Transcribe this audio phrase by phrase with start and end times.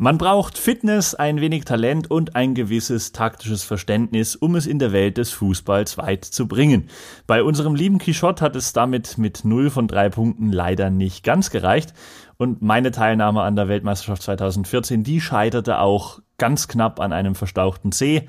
[0.00, 4.92] Man braucht Fitness, ein wenig Talent und ein gewisses taktisches Verständnis, um es in der
[4.92, 6.88] Welt des Fußballs weit zu bringen.
[7.26, 11.50] Bei unserem lieben Quichotte hat es damit mit 0 von 3 Punkten leider nicht ganz
[11.50, 11.94] gereicht.
[12.36, 17.90] Und meine Teilnahme an der Weltmeisterschaft 2014, die scheiterte auch ganz knapp an einem verstauchten
[17.90, 18.28] C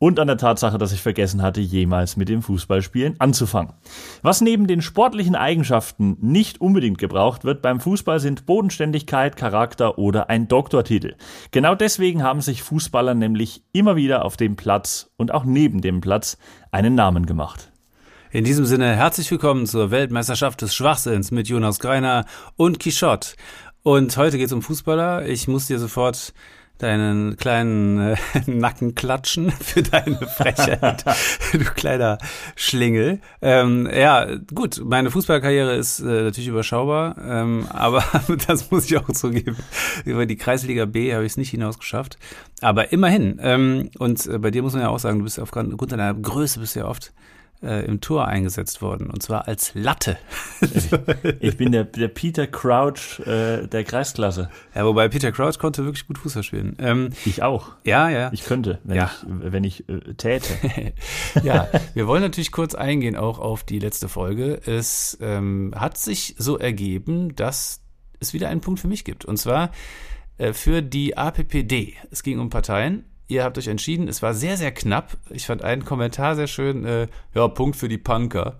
[0.00, 3.74] und an der Tatsache, dass ich vergessen hatte, jemals mit dem Fußballspielen anzufangen.
[4.22, 10.30] Was neben den sportlichen Eigenschaften nicht unbedingt gebraucht wird beim Fußball sind Bodenständigkeit, Charakter oder
[10.30, 11.16] ein Doktortitel.
[11.50, 16.00] Genau deswegen haben sich Fußballer nämlich immer wieder auf dem Platz und auch neben dem
[16.00, 16.38] Platz
[16.72, 17.70] einen Namen gemacht.
[18.30, 22.24] In diesem Sinne herzlich willkommen zur Weltmeisterschaft des Schwachsinns mit Jonas Greiner
[22.56, 23.34] und Quichotte.
[23.82, 25.26] Und heute geht es um Fußballer.
[25.26, 26.32] Ich muss dir sofort
[26.82, 28.16] deinen kleinen äh,
[28.46, 31.04] Nacken klatschen für deine Frechheit,
[31.52, 32.18] du kleiner
[32.56, 33.20] Schlingel.
[33.42, 38.04] Ähm, ja, gut, meine Fußballkarriere ist äh, natürlich überschaubar, ähm, aber
[38.46, 39.56] das muss ich auch zugeben.
[40.04, 42.18] Über die Kreisliga B habe ich es nicht hinausgeschafft.
[42.62, 43.38] Aber immerhin.
[43.42, 46.60] Ähm, und äh, bei dir muss man ja auch sagen, du bist aufgrund deiner Größe
[46.60, 47.12] bist ja oft
[47.62, 50.16] äh, im Tor eingesetzt worden und zwar als Latte.
[51.40, 54.50] ich bin der, der Peter Crouch äh, der Kreisklasse.
[54.74, 56.76] Ja, wobei Peter Crouch konnte wirklich gut Fußball spielen.
[56.78, 57.72] Ähm, ich auch.
[57.84, 58.30] Ja, ja.
[58.32, 59.10] Ich könnte, wenn ja.
[59.12, 60.52] ich, wenn ich äh, täte.
[61.42, 64.60] ja, wir wollen natürlich kurz eingehen auch auf die letzte Folge.
[64.64, 67.82] Es ähm, hat sich so ergeben, dass
[68.20, 69.70] es wieder einen Punkt für mich gibt und zwar
[70.38, 71.94] äh, für die APPD.
[72.10, 74.08] Es ging um Parteien Ihr habt euch entschieden.
[74.08, 75.16] Es war sehr, sehr knapp.
[75.30, 76.84] Ich fand einen Kommentar sehr schön.
[76.84, 78.58] Äh, ja, Punkt für die Punker.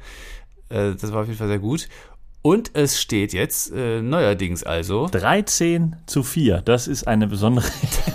[0.68, 1.88] Äh, das war auf jeden Fall sehr gut.
[2.42, 6.62] Und es steht jetzt äh, neuerdings also 13 zu 4.
[6.62, 7.66] Das ist eine besondere.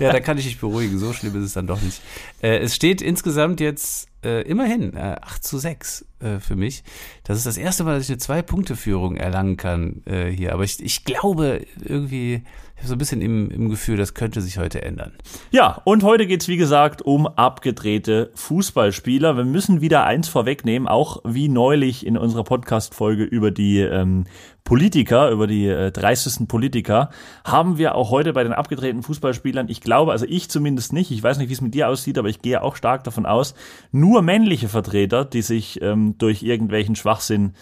[0.00, 0.98] ja, da kann ich dich beruhigen.
[0.98, 2.00] So schlimm ist es dann doch nicht.
[2.42, 6.84] Äh, es steht insgesamt jetzt äh, immerhin äh, 8 zu 6 äh, für mich.
[7.22, 10.54] Das ist das erste Mal, dass ich eine Zwei-Punkte-Führung erlangen kann äh, hier.
[10.54, 12.44] Aber ich, ich glaube irgendwie
[12.80, 15.12] habe so ein bisschen im, im Gefühl, das könnte sich heute ändern.
[15.50, 19.36] Ja, und heute geht's wie gesagt um abgedrehte Fußballspieler.
[19.36, 24.24] Wir müssen wieder eins vorwegnehmen, auch wie neulich in unserer Podcast-Folge über die ähm,
[24.64, 27.10] Politiker, über die äh, dreistesten Politiker,
[27.44, 31.22] haben wir auch heute bei den abgedrehten Fußballspielern, ich glaube, also ich zumindest nicht, ich
[31.22, 33.54] weiß nicht, wie es mit dir aussieht, aber ich gehe auch stark davon aus,
[33.92, 37.54] nur männliche Vertreter, die sich ähm, durch irgendwelchen Schwachsinn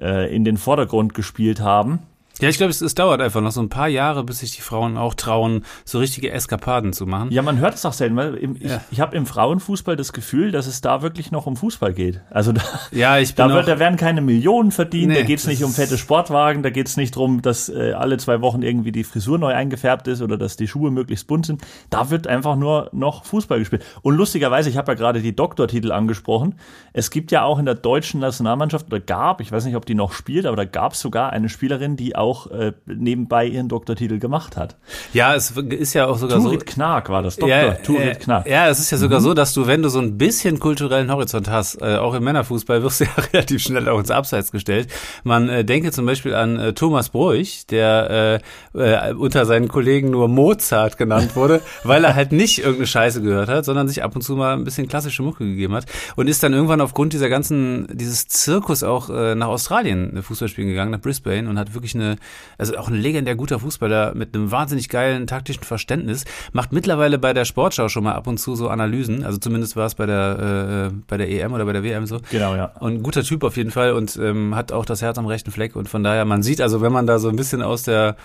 [0.00, 2.00] äh, in den Vordergrund gespielt haben.
[2.40, 4.62] Ja, ich glaube, es, es, dauert einfach noch so ein paar Jahre, bis sich die
[4.62, 7.30] Frauen auch trauen, so richtige Eskapaden zu machen.
[7.32, 8.80] Ja, man hört es auch selten, weil im, ich, ja.
[8.90, 12.20] ich habe im Frauenfußball das Gefühl, dass es da wirklich noch um Fußball geht.
[12.30, 12.62] Also da,
[12.92, 15.72] ja, ich da, wird, da werden keine Millionen verdient, nee, da geht es nicht um
[15.72, 19.38] fette Sportwagen, da geht es nicht drum, dass äh, alle zwei Wochen irgendwie die Frisur
[19.38, 21.62] neu eingefärbt ist oder dass die Schuhe möglichst bunt sind.
[21.90, 23.84] Da wird einfach nur noch Fußball gespielt.
[24.02, 26.54] Und lustigerweise, ich habe ja gerade die Doktortitel angesprochen.
[26.92, 29.94] Es gibt ja auch in der deutschen Nationalmannschaft, oder gab, ich weiß nicht, ob die
[29.94, 33.68] noch spielt, aber da gab es sogar eine Spielerin, die auch auch äh, nebenbei ihren
[33.68, 34.76] Doktortitel gemacht hat.
[35.12, 36.74] Ja, es ist ja auch sogar Turit so.
[36.74, 37.56] Knark war das, Doktor.
[37.56, 38.46] Ja, Turit äh, Knark.
[38.46, 39.24] Ja, es ist ja sogar mhm.
[39.24, 42.82] so, dass du, wenn du so ein bisschen kulturellen Horizont hast, äh, auch im Männerfußball
[42.82, 44.88] wirst du ja relativ schnell auch ins Abseits gestellt.
[45.24, 48.42] Man äh, denke zum Beispiel an äh, Thomas Broich, der
[48.74, 53.22] äh, äh, unter seinen Kollegen nur Mozart genannt wurde, weil er halt nicht irgendeine Scheiße
[53.22, 56.28] gehört hat, sondern sich ab und zu mal ein bisschen klassische Mucke gegeben hat und
[56.28, 60.68] ist dann irgendwann aufgrund dieser ganzen, dieses Zirkus auch äh, nach Australien äh, Fußball spielen
[60.68, 62.17] gegangen, nach Brisbane und hat wirklich eine
[62.56, 67.32] also auch ein legendär guter Fußballer mit einem wahnsinnig geilen taktischen Verständnis, macht mittlerweile bei
[67.32, 70.90] der Sportschau schon mal ab und zu so Analysen, also zumindest war es bei der
[70.92, 72.20] äh, bei der EM oder bei der WM so.
[72.30, 72.66] Genau, ja.
[72.80, 75.50] Und ein guter Typ auf jeden Fall und ähm, hat auch das Herz am rechten
[75.50, 78.16] Fleck und von daher, man sieht also, wenn man da so ein bisschen aus der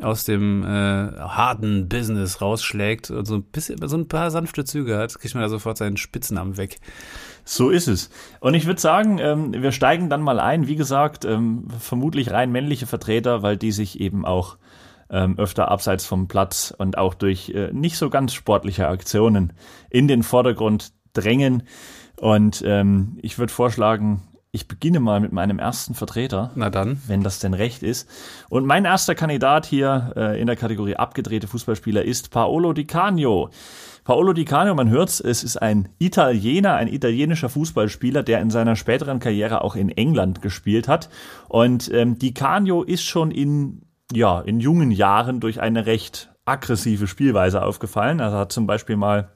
[0.00, 4.96] aus dem äh, harten Business rausschlägt und so ein bisschen so ein paar sanfte Züge
[4.96, 6.78] hat, kriegt man da sofort seinen Spitznamen weg.
[7.50, 8.10] So ist es.
[8.40, 10.66] Und ich würde sagen, ähm, wir steigen dann mal ein.
[10.66, 14.58] Wie gesagt, ähm, vermutlich rein männliche Vertreter, weil die sich eben auch
[15.08, 19.54] ähm, öfter abseits vom Platz und auch durch äh, nicht so ganz sportliche Aktionen
[19.88, 21.62] in den Vordergrund drängen.
[22.16, 26.50] Und ähm, ich würde vorschlagen, ich beginne mal mit meinem ersten Vertreter.
[26.54, 27.00] Na dann.
[27.06, 28.08] Wenn das denn recht ist.
[28.48, 33.50] Und mein erster Kandidat hier äh, in der Kategorie abgedrehte Fußballspieler ist Paolo Di Canio.
[34.04, 38.74] Paolo Di Canio, man hört's, es ist ein Italiener, ein italienischer Fußballspieler, der in seiner
[38.74, 41.10] späteren Karriere auch in England gespielt hat.
[41.48, 43.82] Und ähm, Di Canio ist schon in,
[44.14, 48.22] ja, in jungen Jahren durch eine recht aggressive Spielweise aufgefallen.
[48.22, 49.28] Also hat zum Beispiel mal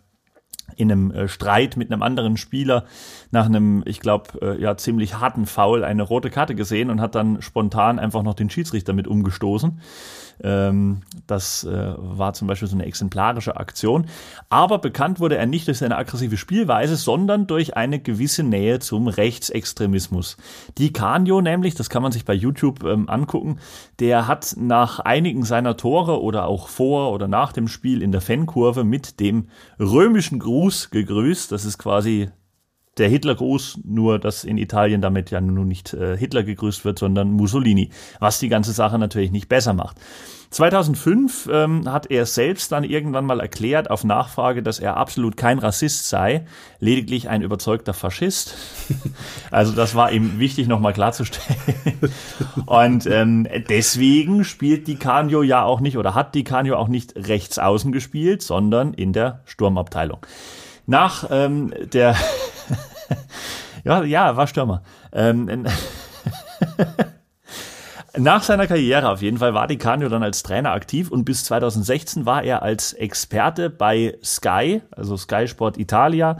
[0.82, 2.84] in einem äh, Streit mit einem anderen Spieler
[3.30, 7.14] nach einem, ich glaube, äh, ja, ziemlich harten Foul eine rote Karte gesehen und hat
[7.14, 9.80] dann spontan einfach noch den Schiedsrichter mit umgestoßen.
[10.42, 14.06] Ähm, das äh, war zum Beispiel so eine exemplarische Aktion.
[14.48, 19.08] Aber bekannt wurde er nicht durch seine aggressive Spielweise, sondern durch eine gewisse Nähe zum
[19.08, 20.36] Rechtsextremismus.
[20.78, 23.58] Die Canio nämlich, das kann man sich bei YouTube ähm, angucken,
[24.00, 28.20] der hat nach einigen seiner Tore oder auch vor oder nach dem Spiel in der
[28.20, 29.48] Fankurve mit dem
[29.78, 31.52] römischen Gruß gegrüßt.
[31.52, 32.30] Das ist quasi
[32.98, 37.32] der Hitlergruß, nur dass in Italien damit ja nun nicht äh, Hitler gegrüßt wird, sondern
[37.32, 37.90] Mussolini,
[38.20, 39.96] was die ganze Sache natürlich nicht besser macht.
[40.52, 45.58] 2005 ähm, hat er selbst dann irgendwann mal erklärt auf Nachfrage, dass er absolut kein
[45.58, 46.44] Rassist sei,
[46.78, 48.54] lediglich ein überzeugter Faschist.
[49.50, 51.98] also das war ihm wichtig nochmal klarzustellen.
[52.66, 57.14] Und ähm, deswegen spielt die Canio ja auch nicht oder hat die Canio auch nicht
[57.16, 60.18] rechts außen gespielt, sondern in der Sturmabteilung.
[60.86, 62.16] Nach ähm, der
[63.84, 64.82] ja, ja, war Stürmer.
[65.12, 65.66] Ähm,
[68.18, 71.44] Nach seiner Karriere auf jeden Fall war Di Canio dann als Trainer aktiv und bis
[71.44, 76.36] 2016 war er als Experte bei Sky, also Sky Sport Italia,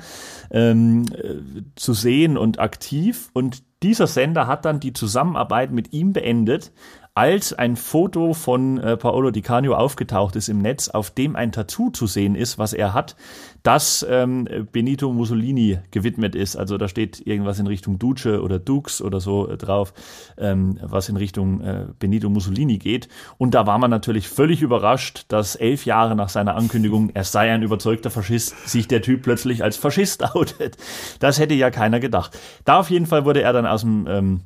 [0.51, 3.31] ähm, äh, zu sehen und aktiv.
[3.33, 6.73] Und dieser Sender hat dann die Zusammenarbeit mit ihm beendet,
[7.15, 11.53] als ein Foto von äh, Paolo Di Canio aufgetaucht ist im Netz, auf dem ein
[11.53, 13.17] Tattoo zu sehen ist, was er hat,
[13.63, 16.57] das ähm, Benito Mussolini gewidmet ist.
[16.57, 19.93] Also da steht irgendwas in Richtung Duce oder Dux oder so äh, drauf,
[20.39, 23.09] ähm, was in Richtung äh, Benito Mussolini geht.
[23.37, 27.53] Und da war man natürlich völlig überrascht, dass elf Jahre nach seiner Ankündigung, er sei
[27.53, 30.79] ein überzeugter Faschist, sich der Typ plötzlich als Faschist outet.
[31.21, 32.39] Das hätte ja keiner gedacht.
[32.65, 34.41] Da auf jeden Fall wurde er dann aus dem ähm,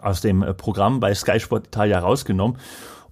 [0.00, 2.58] aus dem äh, Programm bei Sky Sport Italia rausgenommen.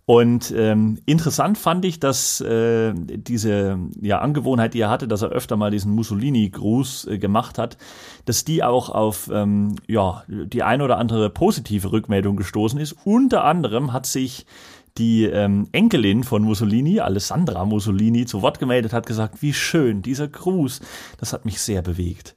[0.07, 5.29] Und ähm, interessant fand ich, dass äh, diese ja, Angewohnheit, die er hatte, dass er
[5.29, 7.77] öfter mal diesen Mussolini-Gruß äh, gemacht hat,
[8.25, 12.97] dass die auch auf ähm, ja, die ein oder andere positive Rückmeldung gestoßen ist.
[13.05, 14.47] Unter anderem hat sich
[15.01, 20.29] die ähm, Enkelin von Mussolini, Alessandra Mussolini, zu Wort gemeldet, hat gesagt, wie schön, dieser
[20.29, 20.81] Gruß,
[21.19, 22.35] das hat mich sehr bewegt.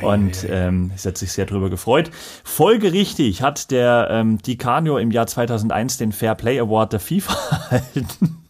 [0.00, 2.10] Und ähm, sie hat sich sehr darüber gefreut.
[2.44, 7.34] Folgerichtig hat der ähm, Di Canio im Jahr 2001 den Fair Play Award der FIFA
[7.70, 8.43] erhalten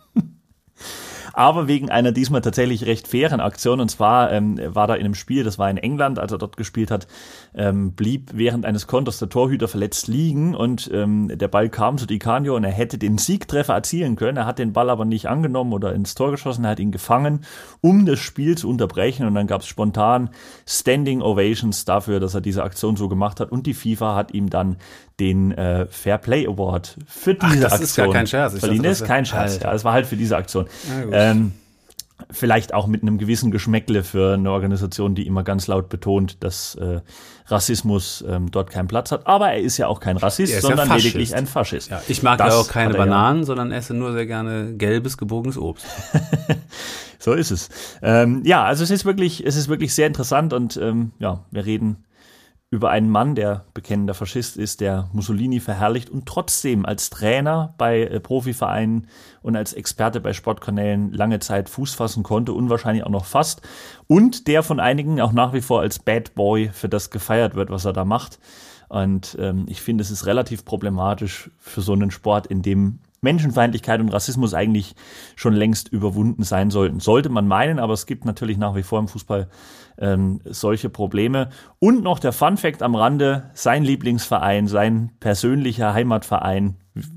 [1.35, 3.81] aber wegen einer diesmal tatsächlich recht fairen Aktion.
[3.81, 6.57] Und zwar ähm, war da in einem Spiel, das war in England, als er dort
[6.57, 7.07] gespielt hat,
[7.55, 12.07] ähm, blieb während eines Konters der Torhüter verletzt liegen und ähm, der Ball kam zu
[12.07, 14.37] Di Canio und er hätte den Siegtreffer erzielen können.
[14.37, 17.45] Er hat den Ball aber nicht angenommen oder ins Tor geschossen, er hat ihn gefangen,
[17.81, 19.27] um das Spiel zu unterbrechen.
[19.27, 20.31] Und dann gab es spontan
[20.67, 23.51] Standing Ovations dafür, dass er diese Aktion so gemacht hat.
[23.53, 24.77] Und die FIFA hat ihm dann
[25.21, 28.55] den äh, Fair Play Award für diese Ach, das Aktion ist gar kein Scherz.
[28.55, 28.83] Ich verliehen.
[28.83, 29.61] Das ist kein Scherz.
[29.63, 30.67] Ja, es war halt für diese Aktion.
[31.31, 31.53] Ähm,
[32.31, 36.75] vielleicht auch mit einem gewissen Geschmäckle für eine Organisation, die immer ganz laut betont, dass
[36.77, 37.01] äh,
[37.47, 39.27] Rassismus ähm, dort keinen Platz hat.
[39.27, 41.91] Aber er ist ja auch kein Rassist, sondern ja lediglich ein Faschist.
[41.91, 43.47] Ja, ich mag das ja auch keine Bananen, ja.
[43.47, 45.87] sondern esse nur sehr gerne gelbes, gebogenes Obst.
[47.19, 47.69] so ist es.
[48.03, 51.67] Ähm, ja, also es ist wirklich, es ist wirklich sehr interessant und ähm, ja, wir
[51.67, 52.05] reden
[52.75, 58.03] über einen Mann, der bekennender Faschist ist, der Mussolini verherrlicht und trotzdem als Trainer bei
[58.03, 59.07] äh, Profivereinen
[59.43, 63.63] und als Experte bei Sportkanälen lange Zeit Fuß fassen konnte, unwahrscheinlich auch noch fast.
[64.09, 67.71] Und der von einigen auch nach wie vor als Bad Boy für das gefeiert wird,
[67.71, 68.41] was er da macht.
[68.89, 74.01] Und ähm, ich finde, es ist relativ problematisch für so einen Sport, in dem Menschenfeindlichkeit
[74.01, 74.95] und Rassismus eigentlich
[75.35, 77.01] schon längst überwunden sein sollten.
[77.01, 79.49] Sollte man meinen, aber es gibt natürlich nach wie vor im Fußball
[79.99, 81.49] ähm, solche Probleme.
[81.81, 86.77] Und noch der Fun Fact am Rande, sein Lieblingsverein, sein persönlicher Heimatverein,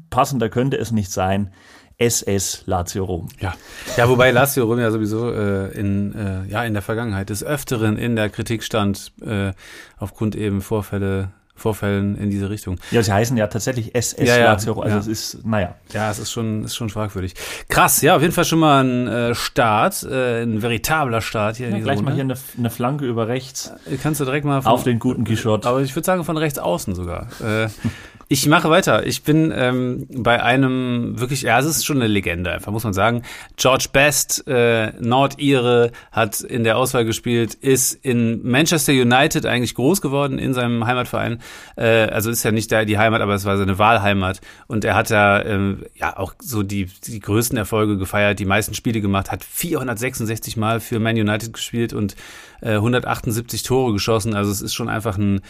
[0.10, 1.52] passender könnte es nicht sein,
[2.00, 3.28] SS Lazio Rom.
[3.40, 3.56] Ja,
[3.96, 7.98] ja wobei Lazio Rom ja sowieso äh, in, äh, ja, in der Vergangenheit des Öfteren
[7.98, 9.54] in der Kritik stand, äh,
[9.98, 12.78] aufgrund eben Vorfälle Vorfällen in diese Richtung.
[12.92, 15.00] Ja, sie heißen ja tatsächlich SS ja, ja, Lazio, also ja.
[15.00, 15.76] es ist, naja.
[15.92, 17.34] Ja, es ist schon, ist schon fragwürdig.
[17.68, 21.70] Krass, ja, auf jeden Fall schon mal ein äh, Start, äh, ein veritabler Start hier.
[21.70, 22.12] Ja, gleich Runde.
[22.12, 23.74] mal hier eine, eine Flanke über rechts.
[24.02, 25.68] Kannst du direkt mal von, auf den guten Quichotte.
[25.68, 27.28] Aber ich würde sagen von rechts außen sogar.
[27.42, 27.68] Äh,
[28.30, 29.06] Ich mache weiter.
[29.06, 32.92] Ich bin ähm, bei einem wirklich, ja, es ist schon eine Legende, einfach muss man
[32.92, 33.22] sagen.
[33.56, 40.02] George Best, äh, Nordire, hat in der Auswahl gespielt, ist in Manchester United eigentlich groß
[40.02, 41.40] geworden in seinem Heimatverein.
[41.78, 44.42] Äh, also ist ja nicht da die Heimat, aber es war seine Wahlheimat.
[44.68, 48.74] Und er hat da äh, ja auch so die, die größten Erfolge gefeiert, die meisten
[48.74, 52.18] Spiele gemacht, hat 466 Mal für Man United gespielt und
[52.62, 54.34] äh, 178 Tore geschossen.
[54.34, 55.42] Also es ist schon einfach ein,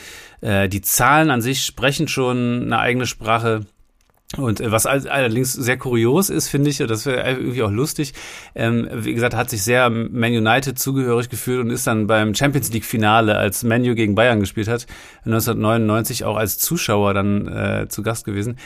[0.41, 3.65] äh, die Zahlen an sich sprechen schon eine eigene Sprache.
[4.35, 8.13] Und äh, was allerdings sehr kurios ist, finde ich, und das wäre irgendwie auch lustig,
[8.55, 12.71] ähm, wie gesagt, hat sich sehr Man United zugehörig gefühlt und ist dann beim Champions
[12.73, 14.85] League Finale, als Manu gegen Bayern gespielt hat,
[15.23, 18.57] 1999 auch als Zuschauer dann äh, zu Gast gewesen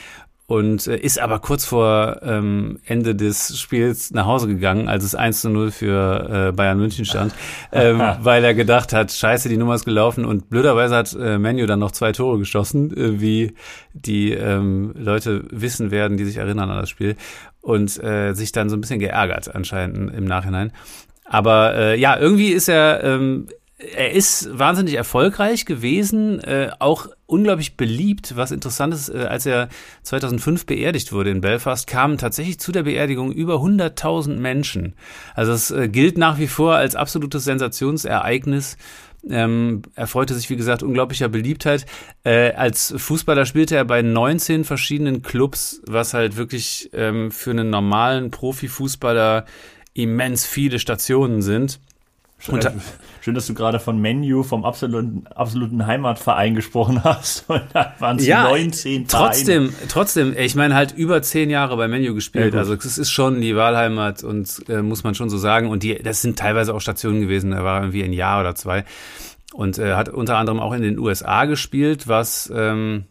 [0.51, 5.15] und äh, ist aber kurz vor ähm, Ende des Spiels nach Hause gegangen, als es
[5.15, 7.33] 1 zu 0 für äh, Bayern München stand,
[7.71, 10.25] ähm, weil er gedacht hat, scheiße, die Nummer ist gelaufen.
[10.25, 13.53] Und blöderweise hat äh, Menu dann noch zwei Tore geschossen, äh, wie
[13.93, 17.15] die ähm, Leute wissen werden, die sich erinnern an das Spiel.
[17.61, 20.73] Und äh, sich dann so ein bisschen geärgert anscheinend im Nachhinein.
[21.23, 23.47] Aber äh, ja, irgendwie ist er ähm,
[23.95, 28.35] er ist wahnsinnig erfolgreich gewesen, äh, auch unglaublich beliebt.
[28.35, 29.69] Was interessant ist, äh, als er
[30.03, 34.93] 2005 beerdigt wurde in Belfast, kamen tatsächlich zu der Beerdigung über 100.000 Menschen.
[35.33, 38.77] Also es äh, gilt nach wie vor als absolutes Sensationsereignis.
[39.29, 41.85] Ähm, er freute sich, wie gesagt, unglaublicher Beliebtheit.
[42.23, 47.69] Äh, als Fußballer spielte er bei 19 verschiedenen Clubs, was halt wirklich ähm, für einen
[47.69, 49.45] normalen Profifußballer
[49.93, 51.79] immens viele Stationen sind.
[52.47, 52.71] Und,
[53.21, 57.45] Schön, dass du gerade von Menu, vom absoluten, absoluten Heimatverein gesprochen hast.
[57.47, 59.87] Und da waren es ja, 19 Trotzdem, Vereine.
[59.87, 62.55] trotzdem, ich meine halt über zehn Jahre bei Menu gespielt.
[62.55, 65.69] Ja, also es ist schon die Wahlheimat und äh, muss man schon so sagen.
[65.69, 67.51] Und die, das sind teilweise auch Stationen gewesen.
[67.51, 68.85] Da war irgendwie ein Jahr oder zwei.
[69.53, 73.03] Und äh, hat unter anderem auch in den USA gespielt, was ähm,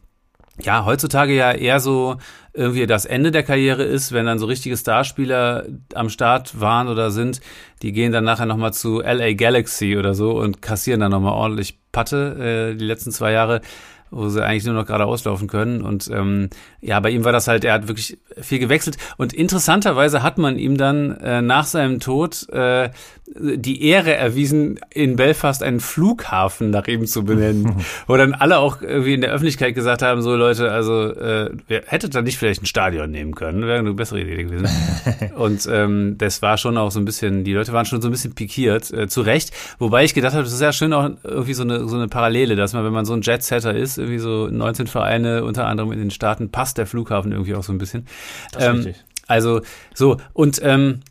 [0.65, 2.17] ja heutzutage ja eher so
[2.53, 7.11] irgendwie das Ende der Karriere ist, wenn dann so richtige Starspieler am Start waren oder
[7.11, 7.41] sind,
[7.83, 11.79] die gehen dann nachher nochmal zu LA Galaxy oder so und kassieren dann nochmal ordentlich
[11.93, 13.61] Patte äh, die letzten zwei Jahre
[14.11, 15.83] wo sie eigentlich nur noch gerade auslaufen können.
[15.83, 16.51] Und ähm,
[16.81, 18.97] ja, bei ihm war das halt, er hat wirklich viel gewechselt.
[19.17, 22.91] Und interessanterweise hat man ihm dann äh, nach seinem Tod äh,
[23.37, 27.85] die Ehre erwiesen, in Belfast einen Flughafen nach ihm zu benennen.
[28.07, 31.51] wo dann alle auch irgendwie in der Öffentlichkeit gesagt haben, so Leute, also äh,
[31.87, 34.69] hättet da nicht vielleicht ein Stadion nehmen können, wäre eine bessere Idee gewesen.
[35.37, 38.13] Und ähm, das war schon auch so ein bisschen, die Leute waren schon so ein
[38.13, 39.53] bisschen pikiert, äh, zu Recht.
[39.79, 42.57] Wobei ich gedacht habe, das ist ja schön auch irgendwie so eine, so eine Parallele,
[42.57, 45.99] dass man, wenn man so ein Jetsetter ist, irgendwie so 19 Vereine, unter anderem in
[45.99, 48.07] den Staaten, passt der Flughafen irgendwie auch so ein bisschen.
[48.53, 49.05] Das ist ähm, richtig.
[49.29, 49.61] Also
[49.95, 51.03] so, und ähm,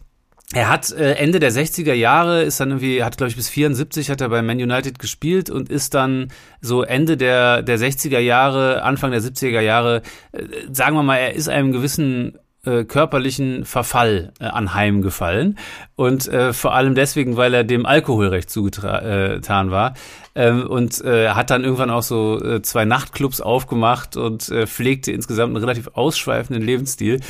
[0.54, 4.10] er hat äh, Ende der 60er Jahre ist dann irgendwie hat glaube ich bis 74
[4.10, 6.30] hat er bei Man United gespielt und ist dann
[6.60, 10.02] so Ende der der 60er Jahre Anfang der 70er Jahre
[10.32, 15.58] äh, sagen wir mal er ist einem gewissen äh, körperlichen Verfall äh, anheimgefallen.
[15.96, 19.94] Und äh, vor allem deswegen, weil er dem Alkoholrecht zugetan äh, war.
[20.36, 25.12] Ähm, und äh, hat dann irgendwann auch so äh, zwei Nachtclubs aufgemacht und äh, pflegte
[25.12, 27.22] insgesamt einen relativ ausschweifenden Lebensstil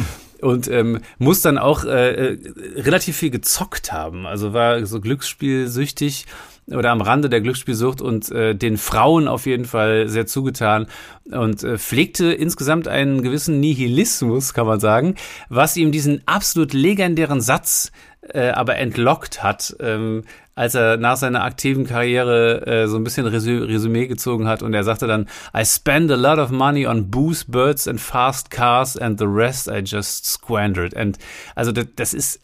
[0.41, 2.39] und ähm, muss dann auch äh, äh,
[2.75, 6.25] relativ viel gezockt haben, also war so glücksspielsüchtig
[6.67, 10.88] oder am Rande der Glücksspielsucht und äh, den Frauen auf jeden Fall sehr zugetan
[11.31, 15.15] und äh, pflegte insgesamt einen gewissen Nihilismus, kann man sagen,
[15.50, 17.91] was ihm diesen absolut legendären Satz
[18.22, 20.24] äh, aber entlockt hat, ähm,
[20.60, 24.74] als er nach seiner aktiven Karriere äh, so ein bisschen Resü Resümee gezogen hat und
[24.74, 28.98] er sagte dann, I spend a lot of money on booze, birds and fast cars
[28.98, 30.94] and the rest I just squandered.
[30.98, 31.18] And
[31.56, 32.42] also das, das ist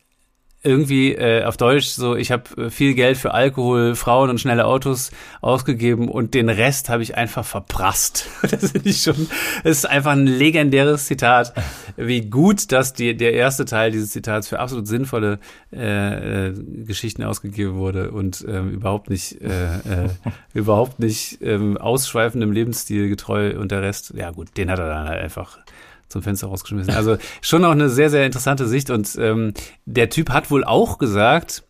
[0.66, 4.66] irgendwie äh, auf Deutsch so, ich habe äh, viel Geld für Alkohol, Frauen und schnelle
[4.66, 8.28] Autos ausgegeben und den Rest habe ich einfach verprasst.
[8.42, 9.28] das finde ich schon,
[9.64, 11.54] das ist einfach ein legendäres Zitat.
[11.98, 15.40] Wie gut, dass die, der erste Teil dieses Zitats für absolut sinnvolle
[15.72, 16.54] äh, äh,
[16.86, 20.10] Geschichten ausgegeben wurde und ähm, überhaupt nicht, äh, äh,
[20.54, 25.08] überhaupt nicht ähm, ausschweifendem Lebensstil getreu und der Rest, ja gut, den hat er dann
[25.08, 25.60] halt einfach
[26.08, 26.94] zum Fenster rausgeschmissen.
[26.94, 28.90] Also schon auch eine sehr, sehr interessante Sicht.
[28.90, 29.54] Und ähm,
[29.86, 31.64] der Typ hat wohl auch gesagt,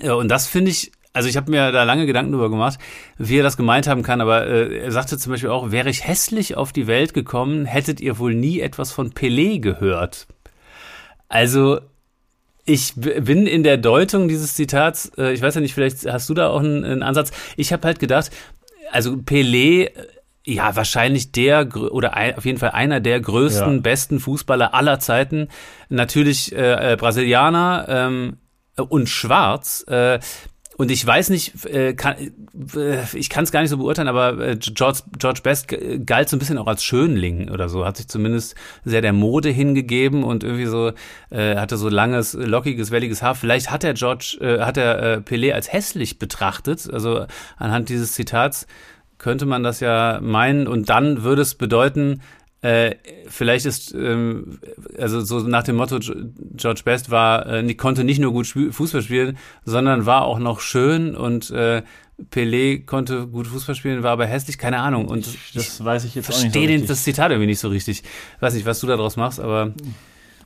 [0.00, 2.78] äh, und das finde ich also ich habe mir da lange Gedanken drüber gemacht,
[3.18, 6.06] wie er das gemeint haben kann, aber äh, er sagte zum Beispiel auch, wäre ich
[6.06, 10.26] hässlich auf die Welt gekommen, hättet ihr wohl nie etwas von Pelé gehört.
[11.28, 11.78] Also
[12.66, 16.34] ich bin in der Deutung dieses Zitats, äh, ich weiß ja nicht, vielleicht hast du
[16.34, 17.30] da auch einen, einen Ansatz.
[17.56, 18.30] Ich habe halt gedacht,
[18.90, 19.90] also Pelé
[20.46, 23.80] ja, wahrscheinlich der oder ein, auf jeden Fall einer der größten, ja.
[23.80, 25.48] besten Fußballer aller Zeiten.
[25.88, 28.36] Natürlich äh, äh, Brasilianer ähm,
[28.76, 29.84] und Schwarz.
[29.88, 30.18] Äh,
[30.76, 32.16] und ich weiß nicht, äh, kann,
[32.76, 35.68] äh, ich kann es gar nicht so beurteilen, aber äh, George, George Best
[36.04, 39.50] galt so ein bisschen auch als Schönling oder so, hat sich zumindest sehr der Mode
[39.50, 40.92] hingegeben und irgendwie so
[41.30, 43.36] äh, hatte so langes, lockiges, welliges Haar.
[43.36, 48.12] Vielleicht hat er George, äh, hat er äh, Pelé als hässlich betrachtet, also anhand dieses
[48.12, 48.66] Zitats
[49.18, 50.66] könnte man das ja meinen.
[50.66, 52.20] Und dann würde es bedeuten,
[52.64, 52.94] äh,
[53.28, 54.58] vielleicht ist, ähm,
[54.98, 59.36] also so nach dem Motto, George Best war, äh, konnte nicht nur gut Fußball spielen,
[59.66, 61.82] sondern war auch noch schön und äh,
[62.30, 65.08] Pelé konnte gut Fußball spielen, war aber hässlich, keine Ahnung.
[65.08, 66.46] Und das weiß ich jetzt auch nicht.
[66.46, 68.02] Ich verstehe so das Zitat irgendwie nicht so richtig.
[68.40, 69.74] Weiß nicht, was du daraus machst, aber.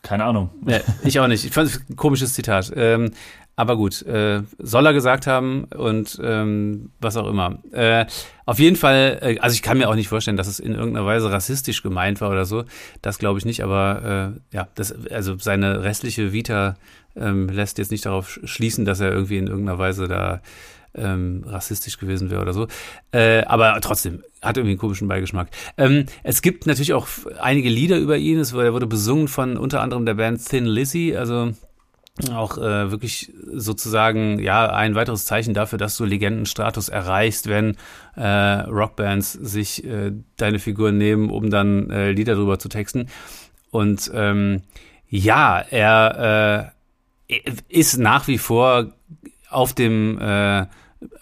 [0.02, 0.50] Keine Ahnung.
[0.66, 1.44] Ja, ich auch nicht.
[1.44, 2.72] Ich fand es ein komisches Zitat.
[2.74, 3.10] Ähm,
[3.58, 7.58] Aber gut, äh, soll er gesagt haben und ähm, was auch immer.
[7.72, 8.06] Äh,
[8.46, 11.04] auf jeden Fall, äh, also ich kann mir auch nicht vorstellen, dass es in irgendeiner
[11.04, 12.62] Weise rassistisch gemeint war oder so.
[13.02, 16.76] Das glaube ich nicht, aber äh, ja, das, also seine restliche Vita
[17.16, 20.40] ähm, lässt jetzt nicht darauf schließen, dass er irgendwie in irgendeiner Weise da
[20.94, 22.68] ähm, rassistisch gewesen wäre oder so.
[23.10, 25.48] Äh, aber trotzdem, hat irgendwie einen komischen Beigeschmack.
[25.76, 27.08] Ähm, es gibt natürlich auch
[27.40, 28.38] einige Lieder über ihn.
[28.38, 31.54] Es wurde, wurde besungen von unter anderem der Band Thin Lizzy, also
[32.32, 37.76] auch äh, wirklich sozusagen ja ein weiteres Zeichen dafür, dass du Legendenstatus erreichst, wenn
[38.16, 43.06] äh, Rockbands sich äh, deine Figuren nehmen, um dann äh, Lieder drüber zu texten.
[43.70, 44.62] Und ähm,
[45.08, 46.72] ja, er
[47.28, 48.92] äh, ist nach wie vor
[49.50, 50.66] auf dem äh,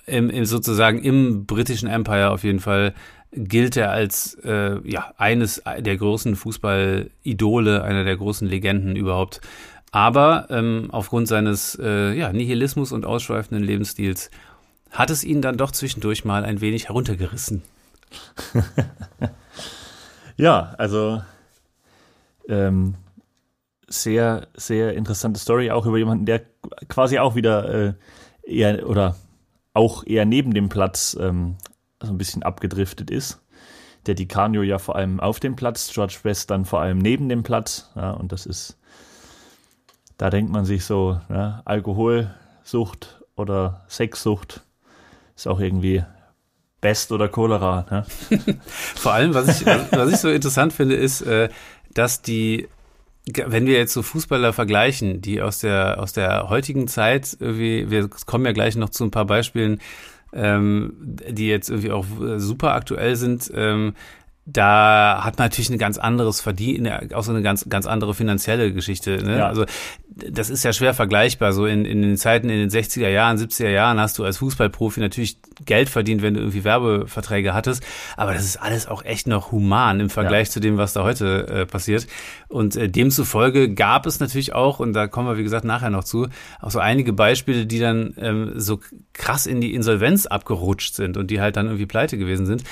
[0.06, 2.94] im, im sozusagen im britischen Empire auf jeden Fall
[3.32, 9.40] gilt er als äh, ja eines der großen Fußballidole, einer der großen Legenden überhaupt.
[9.92, 14.30] Aber ähm, aufgrund seines äh, ja, Nihilismus und ausschweifenden Lebensstils
[14.90, 17.62] hat es ihn dann doch zwischendurch mal ein wenig heruntergerissen.
[20.36, 21.22] ja, also
[22.48, 22.94] ähm,
[23.88, 26.42] sehr, sehr interessante Story, auch über jemanden, der
[26.88, 27.94] quasi auch wieder äh,
[28.42, 29.16] eher oder
[29.74, 31.56] auch eher neben dem Platz ähm,
[32.02, 33.40] so ein bisschen abgedriftet ist.
[34.06, 37.42] Der Dicanio ja vor allem auf dem Platz, George West dann vor allem neben dem
[37.42, 37.90] Platz.
[37.96, 38.78] Ja, und das ist,
[40.18, 44.62] da denkt man sich so, ja, Alkoholsucht oder Sexsucht
[45.34, 46.02] ist auch irgendwie
[46.80, 47.86] Best oder Cholera.
[47.90, 48.06] Ne?
[48.66, 51.48] vor allem, was ich, was ich so interessant finde, ist, äh,
[51.92, 52.68] dass die
[53.28, 58.08] wenn wir jetzt so Fußballer vergleichen, die aus der aus der heutigen Zeit irgendwie, wir
[58.24, 59.80] kommen ja gleich noch zu ein paar Beispielen,
[60.32, 62.04] ähm, die jetzt irgendwie auch
[62.36, 63.94] super aktuell sind, ähm,
[64.48, 68.72] da hat man natürlich ein ganz anderes Verdienen, auch so eine ganz, ganz andere finanzielle
[68.72, 69.22] Geschichte.
[69.24, 69.38] Ne?
[69.38, 69.48] Ja.
[69.48, 69.64] Also
[70.08, 71.52] das ist ja schwer vergleichbar.
[71.52, 75.00] So in, in den Zeiten in den 60er Jahren, 70er Jahren hast du als Fußballprofi
[75.00, 77.84] natürlich Geld verdient, wenn du irgendwie Werbeverträge hattest.
[78.16, 80.52] Aber das ist alles auch echt noch human im Vergleich ja.
[80.52, 82.06] zu dem, was da heute äh, passiert.
[82.46, 86.04] Und äh, demzufolge gab es natürlich auch, und da kommen wir, wie gesagt, nachher noch
[86.04, 86.28] zu,
[86.60, 88.78] auch so einige Beispiele, die dann ähm, so
[89.12, 92.62] krass in die Insolvenz abgerutscht sind und die halt dann irgendwie pleite gewesen sind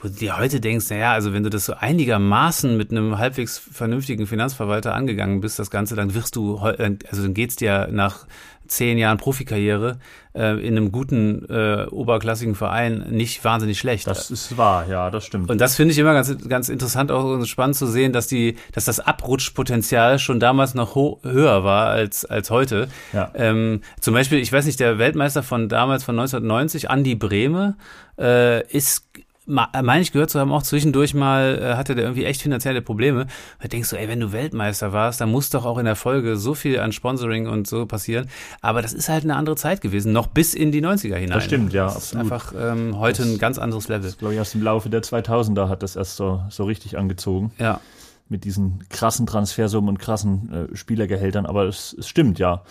[0.00, 3.58] wo du dir heute denkst, naja, also wenn du das so einigermaßen mit einem halbwegs
[3.58, 8.26] vernünftigen Finanzverwalter angegangen bist, das Ganze, dann wirst du, also dann geht's dir nach
[8.66, 9.98] zehn Jahren Profikarriere
[10.34, 14.06] äh, in einem guten äh, oberklassigen Verein nicht wahnsinnig schlecht.
[14.06, 15.50] Das ist wahr, ja, das stimmt.
[15.50, 18.56] Und das finde ich immer ganz, ganz interessant auch und spannend zu sehen, dass die,
[18.72, 22.88] dass das Abrutschpotenzial schon damals noch höher war als als heute.
[23.12, 23.30] Ja.
[23.34, 27.76] Ähm, zum Beispiel, ich weiß nicht, der Weltmeister von damals von 1990, Andi Brehme,
[28.18, 29.04] äh, ist
[29.46, 33.26] meine ich gehört zu haben, auch zwischendurch mal äh, hatte der irgendwie echt finanzielle Probleme.
[33.60, 36.36] Da denkst du, ey, wenn du Weltmeister warst, dann muss doch auch in der Folge
[36.36, 38.28] so viel an Sponsoring und so passieren.
[38.62, 41.30] Aber das ist halt eine andere Zeit gewesen, noch bis in die 90er hinein.
[41.30, 41.86] Das stimmt, ja.
[41.86, 44.04] Das ist einfach ähm, heute das, ein ganz anderes Level.
[44.04, 47.52] Das, glaube ich, erst im Laufe der 2000er hat das erst so, so richtig angezogen.
[47.58, 47.80] Ja.
[48.28, 51.44] Mit diesen krassen Transfersummen und krassen äh, Spielergehältern.
[51.44, 52.62] Aber es, es stimmt, ja.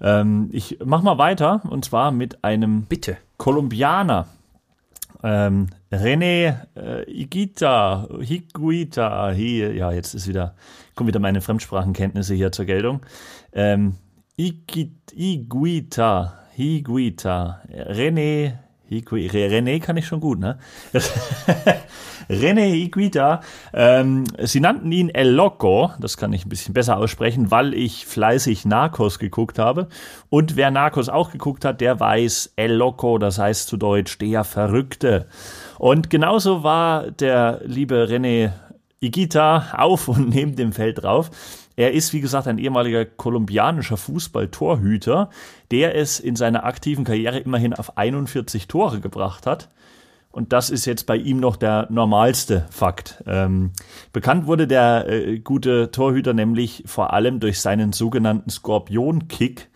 [0.00, 3.16] Ähm, ich mach mal weiter und zwar mit einem Bitte.
[3.38, 4.26] Kolumbianer
[5.22, 10.54] ähm, René äh, Igita, Higuita, hier, ja, jetzt ist wieder,
[10.94, 13.00] kommen wieder meine Fremdsprachenkenntnisse hier zur Geltung.
[13.52, 13.96] Ähm,
[14.36, 18.58] Igit, Iguita, Higuita, René
[18.90, 20.58] René kann ich schon gut, ne?
[22.30, 23.40] René Iguita.
[23.72, 28.06] Ähm, sie nannten ihn El Loco, das kann ich ein bisschen besser aussprechen, weil ich
[28.06, 29.88] fleißig Narcos geguckt habe.
[30.30, 34.44] Und wer Narcos auch geguckt hat, der weiß El Loco, das heißt zu Deutsch der
[34.44, 35.26] Verrückte.
[35.78, 38.52] Und genauso war der liebe René
[39.00, 41.30] Igita auf und neben dem Feld drauf.
[41.78, 45.30] Er ist, wie gesagt, ein ehemaliger kolumbianischer Fußballtorhüter,
[45.70, 49.68] der es in seiner aktiven Karriere immerhin auf 41 Tore gebracht hat.
[50.32, 53.22] Und das ist jetzt bei ihm noch der normalste Fakt.
[53.28, 53.70] Ähm,
[54.12, 59.68] bekannt wurde der äh, gute Torhüter nämlich vor allem durch seinen sogenannten Skorpion-Kick.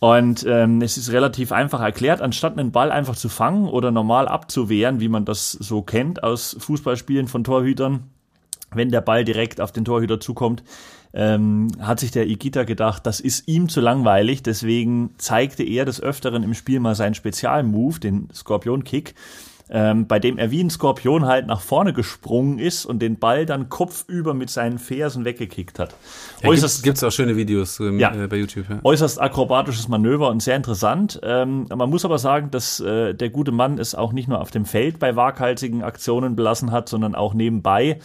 [0.00, 4.26] Und ähm, es ist relativ einfach erklärt, anstatt einen Ball einfach zu fangen oder normal
[4.26, 8.10] abzuwehren, wie man das so kennt aus Fußballspielen von Torhütern,
[8.74, 10.62] wenn der Ball direkt auf den Torhüter zukommt,
[11.12, 14.42] ähm, hat sich der Igita gedacht, das ist ihm zu langweilig.
[14.42, 19.14] Deswegen zeigte er des Öfteren im Spiel mal seinen Spezialmove, den Skorpion-Kick,
[19.72, 23.46] ähm, bei dem er wie ein Skorpion halt nach vorne gesprungen ist und den Ball
[23.46, 25.94] dann kopfüber mit seinen Fersen weggekickt hat.
[26.42, 28.68] Ja, äußerst, gibt's auch schöne Videos im, ja, äh, bei YouTube.
[28.68, 28.80] Ja.
[28.82, 31.20] Äußerst akrobatisches Manöver und sehr interessant.
[31.22, 34.50] Ähm, man muss aber sagen, dass äh, der gute Mann es auch nicht nur auf
[34.50, 38.00] dem Feld bei waghalsigen Aktionen belassen hat, sondern auch nebenbei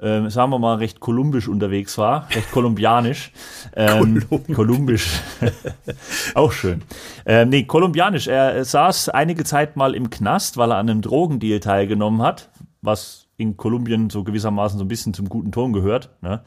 [0.00, 3.32] ähm, sagen wir mal, recht kolumbisch unterwegs war, recht kolumbianisch.
[3.74, 4.22] Ähm,
[4.54, 5.20] kolumbisch.
[6.34, 6.82] Auch schön.
[7.26, 8.28] Ähm, nee, kolumbianisch.
[8.28, 13.26] Er saß einige Zeit mal im Knast, weil er an einem Drogendeal teilgenommen hat, was
[13.36, 16.10] in Kolumbien so gewissermaßen so ein bisschen zum guten Ton gehört.
[16.20, 16.42] Ne?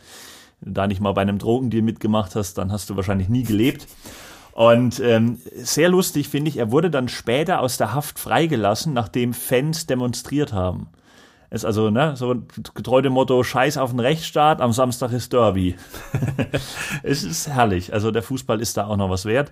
[0.62, 3.88] Da nicht mal bei einem Drogendeal mitgemacht hast, dann hast du wahrscheinlich nie gelebt.
[4.54, 9.34] Und ähm, sehr lustig finde ich, er wurde dann später aus der Haft freigelassen, nachdem
[9.34, 10.90] Fans demonstriert haben.
[11.52, 12.34] Ist also ne, so
[12.74, 15.76] getreu dem Motto Scheiß auf den Rechtsstaat, am Samstag ist Derby.
[17.04, 17.94] es ist herrlich.
[17.94, 19.52] Also der Fußball ist da auch noch was wert.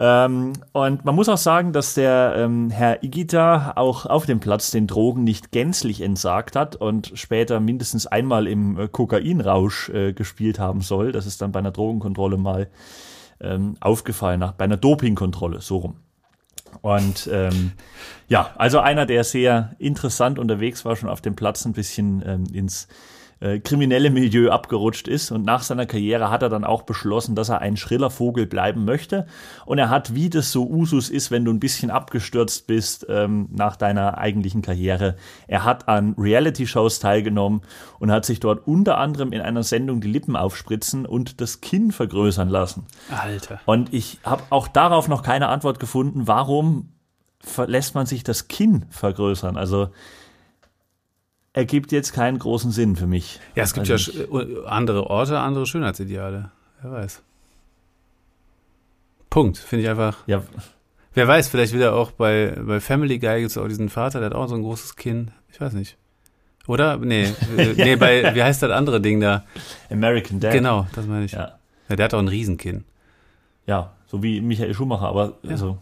[0.00, 4.72] Ähm, und man muss auch sagen, dass der ähm, Herr Igita auch auf dem Platz
[4.72, 10.58] den Drogen nicht gänzlich entsagt hat und später mindestens einmal im äh, Kokainrausch äh, gespielt
[10.58, 11.12] haben soll.
[11.12, 12.68] Das ist dann bei einer Drogenkontrolle mal
[13.40, 15.96] ähm, aufgefallen, nach, bei einer Dopingkontrolle, so rum.
[16.82, 17.72] Und ähm,
[18.28, 22.44] ja, also einer, der sehr interessant unterwegs war, schon auf dem Platz ein bisschen ähm,
[22.52, 22.88] ins
[23.40, 27.48] äh, kriminelle Milieu abgerutscht ist und nach seiner Karriere hat er dann auch beschlossen, dass
[27.48, 29.26] er ein schriller Vogel bleiben möchte
[29.64, 33.48] und er hat, wie das so Usus ist, wenn du ein bisschen abgestürzt bist ähm,
[33.50, 37.62] nach deiner eigentlichen Karriere, er hat an Reality-Shows teilgenommen
[37.98, 41.92] und hat sich dort unter anderem in einer Sendung die Lippen aufspritzen und das Kinn
[41.92, 42.86] vergrößern lassen.
[43.10, 43.60] Alter.
[43.66, 46.90] Und ich habe auch darauf noch keine Antwort gefunden, warum
[47.66, 49.56] lässt man sich das Kinn vergrößern?
[49.56, 49.90] Also
[51.58, 53.40] ergibt jetzt keinen großen Sinn für mich.
[53.56, 56.52] Ja, es gibt also ja äh, andere Orte, andere Schönheitsideale.
[56.82, 57.20] Wer weiß.
[59.28, 60.18] Punkt, finde ich einfach.
[60.28, 60.44] Ja.
[61.14, 64.30] Wer weiß, vielleicht wieder auch bei, bei Family Guy gibt es auch diesen Vater, der
[64.30, 65.32] hat auch so ein großes Kinn.
[65.50, 65.96] Ich weiß nicht.
[66.68, 66.96] Oder?
[66.98, 67.24] Nee,
[67.56, 69.44] äh, nee, bei, wie heißt das andere Ding da?
[69.90, 70.52] American Dad.
[70.52, 71.32] Genau, das meine ich.
[71.32, 71.58] Ja.
[71.88, 71.96] ja.
[71.96, 72.84] Der hat auch ein Riesenkinn.
[73.66, 75.50] Ja, so wie Michael Schumacher, aber ja.
[75.50, 75.78] also,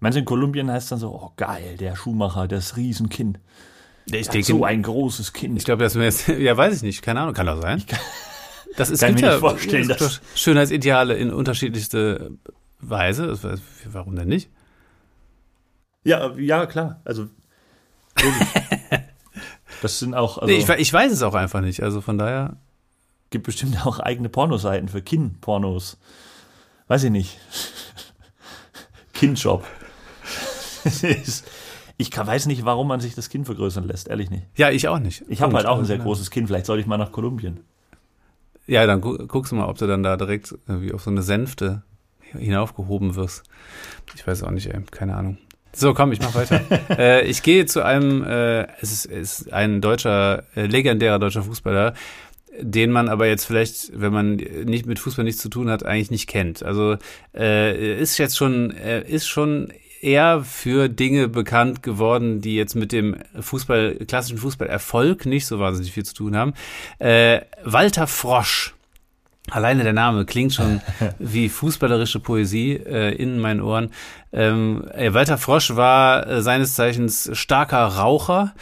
[0.00, 3.38] du in Kolumbien heißt dann so, oh geil, der Schumacher, das Riesenkind.
[4.06, 5.56] Ich denke, so ein großes Kind.
[5.58, 7.84] Ich glaube, das wäre jetzt, ja, weiß ich nicht, keine Ahnung, kann doch sein.
[7.86, 7.98] Kann,
[8.76, 12.32] das ist, kann mir ja nicht vorstellen, dass Schönheitsideale in unterschiedlichste
[12.80, 13.38] Weise.
[13.86, 14.50] Warum denn nicht?
[16.04, 17.00] Ja, ja, klar.
[17.04, 17.28] Also,
[19.82, 20.38] das sind auch.
[20.38, 21.82] Also, nee, ich, ich, weiß es auch einfach nicht.
[21.82, 22.56] Also von daher.
[23.30, 25.98] Gibt bestimmt auch eigene Pornoseiten für Kind-Pornos.
[26.88, 27.38] Weiß ich nicht.
[29.12, 29.64] Kindjob.
[32.00, 34.44] Ich weiß nicht, warum man sich das Kinn vergrößern lässt, ehrlich nicht.
[34.56, 35.22] Ja, ich auch nicht.
[35.28, 37.60] Ich habe halt auch ein sehr großes Kinn, vielleicht sollte ich mal nach Kolumbien.
[38.66, 41.20] Ja, dann gu guckst du mal, ob du dann da direkt wie auf so eine
[41.20, 41.82] Sänfte
[42.20, 43.42] hinaufgehoben wirst.
[44.14, 45.36] Ich weiß auch nicht, ey, keine Ahnung.
[45.74, 46.62] So, komm, ich mach weiter.
[46.98, 51.92] äh, ich gehe zu einem, äh, es ist, ist ein deutscher, äh, legendärer deutscher Fußballer,
[52.58, 56.10] den man aber jetzt vielleicht, wenn man nicht mit Fußball nichts zu tun hat, eigentlich
[56.10, 56.62] nicht kennt.
[56.62, 56.96] Also
[57.34, 62.92] äh, ist jetzt schon, äh, ist schon eher für Dinge bekannt geworden, die jetzt mit
[62.92, 66.54] dem Fußball, klassischen Fußballerfolg nicht so wahnsinnig viel zu tun haben.
[66.98, 68.74] Äh, Walter Frosch.
[69.50, 70.80] Alleine der Name klingt schon
[71.18, 73.90] wie fußballerische Poesie äh, in meinen Ohren.
[74.32, 78.54] Ähm, äh, Walter Frosch war äh, seines Zeichens starker Raucher,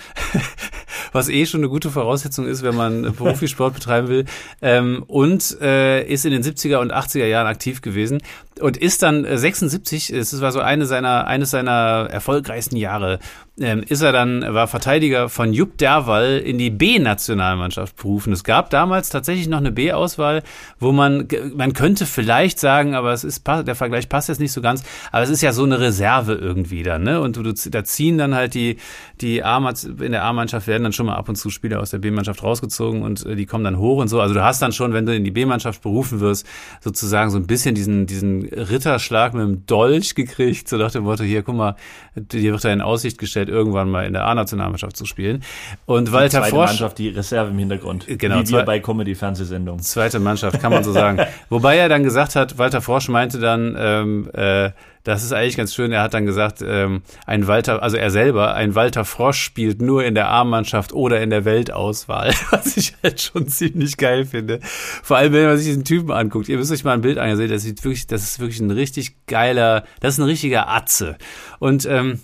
[1.12, 4.24] was eh schon eine gute Voraussetzung ist, wenn man Profisport betreiben will.
[4.62, 8.20] Ähm, und äh, ist in den 70er und 80er Jahren aktiv gewesen
[8.60, 13.18] und ist dann 76, äh, es war so eine seiner, eines seiner erfolgreichsten Jahre,
[13.60, 18.32] ähm, ist er dann, war Verteidiger von Jupp Derwall in die B-Nationalmannschaft berufen.
[18.32, 20.42] Es gab damals tatsächlich noch eine B-Auswahl,
[20.78, 24.60] wo man, man könnte vielleicht sagen, aber es ist, der Vergleich passt jetzt nicht so
[24.60, 27.20] ganz, aber es ist ja so eine Reserve irgendwie dann, ne?
[27.20, 28.76] Und du, du, da ziehen dann halt die,
[29.20, 31.98] die A in der A-Mannschaft werden dann schon mal ab und zu Spieler aus der
[31.98, 34.20] B-Mannschaft rausgezogen und äh, die kommen dann hoch und so.
[34.20, 36.46] Also du hast dann schon, wenn du in die B-Mannschaft berufen wirst,
[36.80, 41.24] sozusagen so ein bisschen diesen, diesen Ritterschlag mit dem Dolch gekriegt, so nach dem Motto,
[41.24, 41.76] hier, guck mal,
[42.14, 45.42] dir wird da in Aussicht gestellt, irgendwann mal in der A-Nationalmannschaft zu spielen.
[45.86, 46.66] Und Walter zweite Frosch.
[46.70, 48.06] Mannschaft, die Reserve im Hintergrund.
[48.06, 48.40] Genau.
[48.40, 49.82] Wie wir bei Comedy-Fernsehsendungen.
[49.82, 51.18] Zweite Mannschaft, kann man so sagen.
[51.48, 54.70] Wobei er dann gesagt hat, Walter Frosch meinte dann, ähm, äh,
[55.08, 55.90] das ist eigentlich ganz schön.
[55.90, 60.04] Er hat dann gesagt, ähm, ein Walter, also er selber, ein Walter Frosch spielt nur
[60.04, 64.60] in der A-Mannschaft oder in der Weltauswahl, was ich halt schon ziemlich geil finde.
[64.62, 66.50] Vor allem, wenn man sich diesen Typen anguckt.
[66.50, 69.14] Ihr müsst euch mal ein Bild angesehen, das sieht wirklich, das ist wirklich ein richtig
[69.26, 71.16] geiler, das ist ein richtiger Atze.
[71.58, 72.20] Und ähm,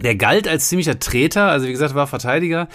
[0.00, 2.68] der galt als ziemlicher Treter, also wie gesagt, war Verteidiger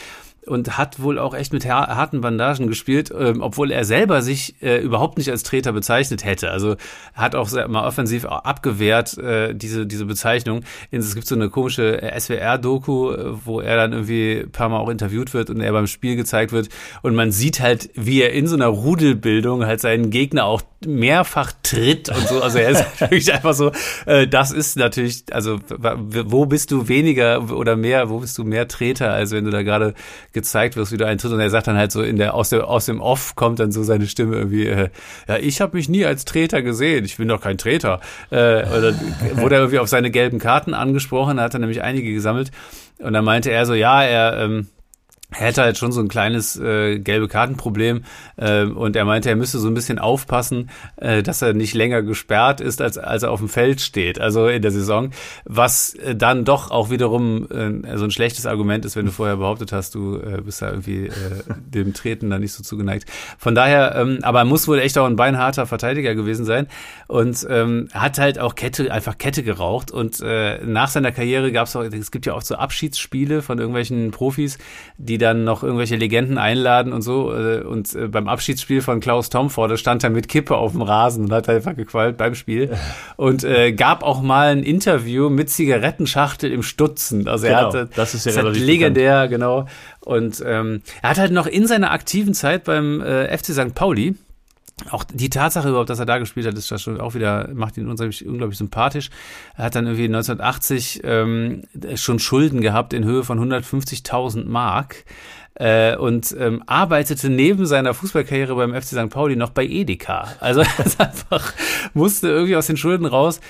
[0.48, 4.78] und hat wohl auch echt mit harten Bandagen gespielt, ähm, obwohl er selber sich äh,
[4.78, 6.52] überhaupt nicht als Treter bezeichnet hätte.
[6.52, 6.76] Also
[7.14, 10.62] hat auch mal offensiv abgewehrt äh, diese diese Bezeichnung.
[10.92, 14.80] Es gibt so eine komische äh, SWR-Doku, äh, wo er dann irgendwie ein paar Mal
[14.80, 16.70] auch interviewt wird und er beim Spiel gezeigt wird
[17.02, 21.52] und man sieht halt, wie er in so einer Rudelbildung halt seinen Gegner auch mehrfach
[21.64, 22.42] tritt und so.
[22.42, 23.72] Also er ist wirklich einfach so,
[24.06, 28.68] äh, das ist natürlich, also wo bist du weniger oder mehr, wo bist du mehr
[28.68, 29.94] Treter, als wenn du da gerade
[30.34, 31.32] gezeigt wirst, wie du einen tritt.
[31.32, 33.72] Und er sagt dann halt so in der aus der aus dem Off kommt dann
[33.72, 34.90] so seine Stimme irgendwie, äh,
[35.28, 38.00] ja ich habe mich nie als Treter gesehen, ich bin doch kein Treter.
[38.30, 38.94] Äh, oder
[39.36, 42.52] wurde er irgendwie auf seine gelben Karten angesprochen, hat er nämlich einige gesammelt.
[43.00, 44.68] Und dann meinte er so, ja, er ähm,
[45.32, 48.06] er hätte halt schon so ein kleines äh, gelbe Kartenproblem
[48.38, 52.02] äh, und er meinte, er müsste so ein bisschen aufpassen, äh, dass er nicht länger
[52.02, 55.12] gesperrt ist, als, als er auf dem Feld steht, also in der Saison,
[55.44, 59.36] was äh, dann doch auch wiederum äh, so ein schlechtes Argument ist, wenn du vorher
[59.36, 61.12] behauptet hast, du äh, bist da irgendwie äh,
[61.48, 63.10] dem Treten da nicht so zugeneigt.
[63.38, 66.68] Von daher, ähm, aber er muss wohl echt auch ein beinharter Verteidiger gewesen sein
[67.08, 71.68] und ähm, hat halt auch Kette, einfach Kette geraucht und äh, nach seiner Karriere gab
[71.68, 74.58] es auch, es gibt ja auch so Abschiedsspiele von irgendwelchen Profis,
[74.98, 77.34] die die dann noch irgendwelche Legenden einladen und so.
[77.34, 80.82] Äh, und äh, beim Abschiedsspiel von Klaus Tomford, da stand er mit Kippe auf dem
[80.82, 82.76] Rasen und hat einfach gequält beim Spiel.
[83.18, 87.28] Und äh, gab auch mal ein Interview mit Zigarettenschachtel im Stutzen.
[87.28, 89.32] Also genau, er hatte, das ist ja das relativ legendär, bekannt.
[89.32, 89.66] genau.
[90.02, 93.74] Und ähm, er hat halt noch in seiner aktiven Zeit beim äh, FC St.
[93.74, 94.16] Pauli
[94.92, 97.78] auch die Tatsache überhaupt, dass er da gespielt hat, ist das schon auch wieder, macht
[97.78, 99.10] ihn unglaublich, unglaublich sympathisch.
[99.56, 101.64] Er hat dann irgendwie 1980 ähm,
[101.96, 105.06] schon Schulden gehabt in Höhe von 150.000 Mark
[105.56, 109.10] äh, und ähm, arbeitete neben seiner Fußballkarriere beim FC St.
[109.10, 110.28] Pauli noch bei Edeka.
[110.40, 111.54] Also er einfach
[111.94, 113.42] musste irgendwie aus den Schulden raus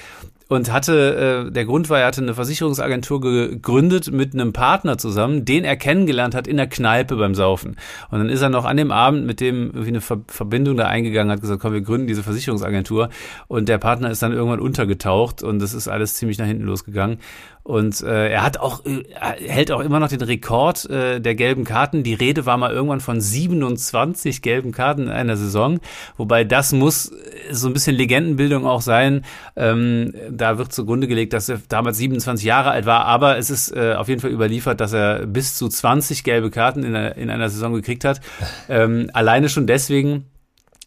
[0.50, 5.46] und hatte, äh, der Grund war, er hatte eine Versicherungsagentur gegründet mit einem Partner zusammen,
[5.46, 7.76] den er kennengelernt hat in der Kneipe beim Saufen.
[8.12, 10.88] Und dann ist er noch an dem Abend mit dem irgendwie eine Ver Verbindung da
[10.88, 13.10] eingegangen, hat gesagt, komm, wir gründen diese Versicherungsagentur.
[13.48, 17.20] Und der Partner ist dann irgendwann untergetaucht und das ist alles ziemlich nach hinten losgegangen.
[17.68, 19.04] Und äh, er hat auch, äh,
[19.46, 22.02] hält auch immer noch den Rekord äh, der gelben Karten.
[22.02, 25.82] Die Rede war mal irgendwann von 27 gelben Karten in einer Saison.
[26.16, 27.12] Wobei das muss
[27.52, 29.26] so ein bisschen Legendenbildung auch sein.
[29.58, 33.04] Ähm, da wird zugrunde gelegt, dass er damals 27 Jahre alt war.
[33.04, 36.86] Aber es ist äh, auf jeden Fall überliefert, dass er bis zu 20 gelbe Karten
[36.86, 38.22] in einer, in einer Saison gekriegt hat.
[38.70, 40.24] Ähm, alleine schon deswegen,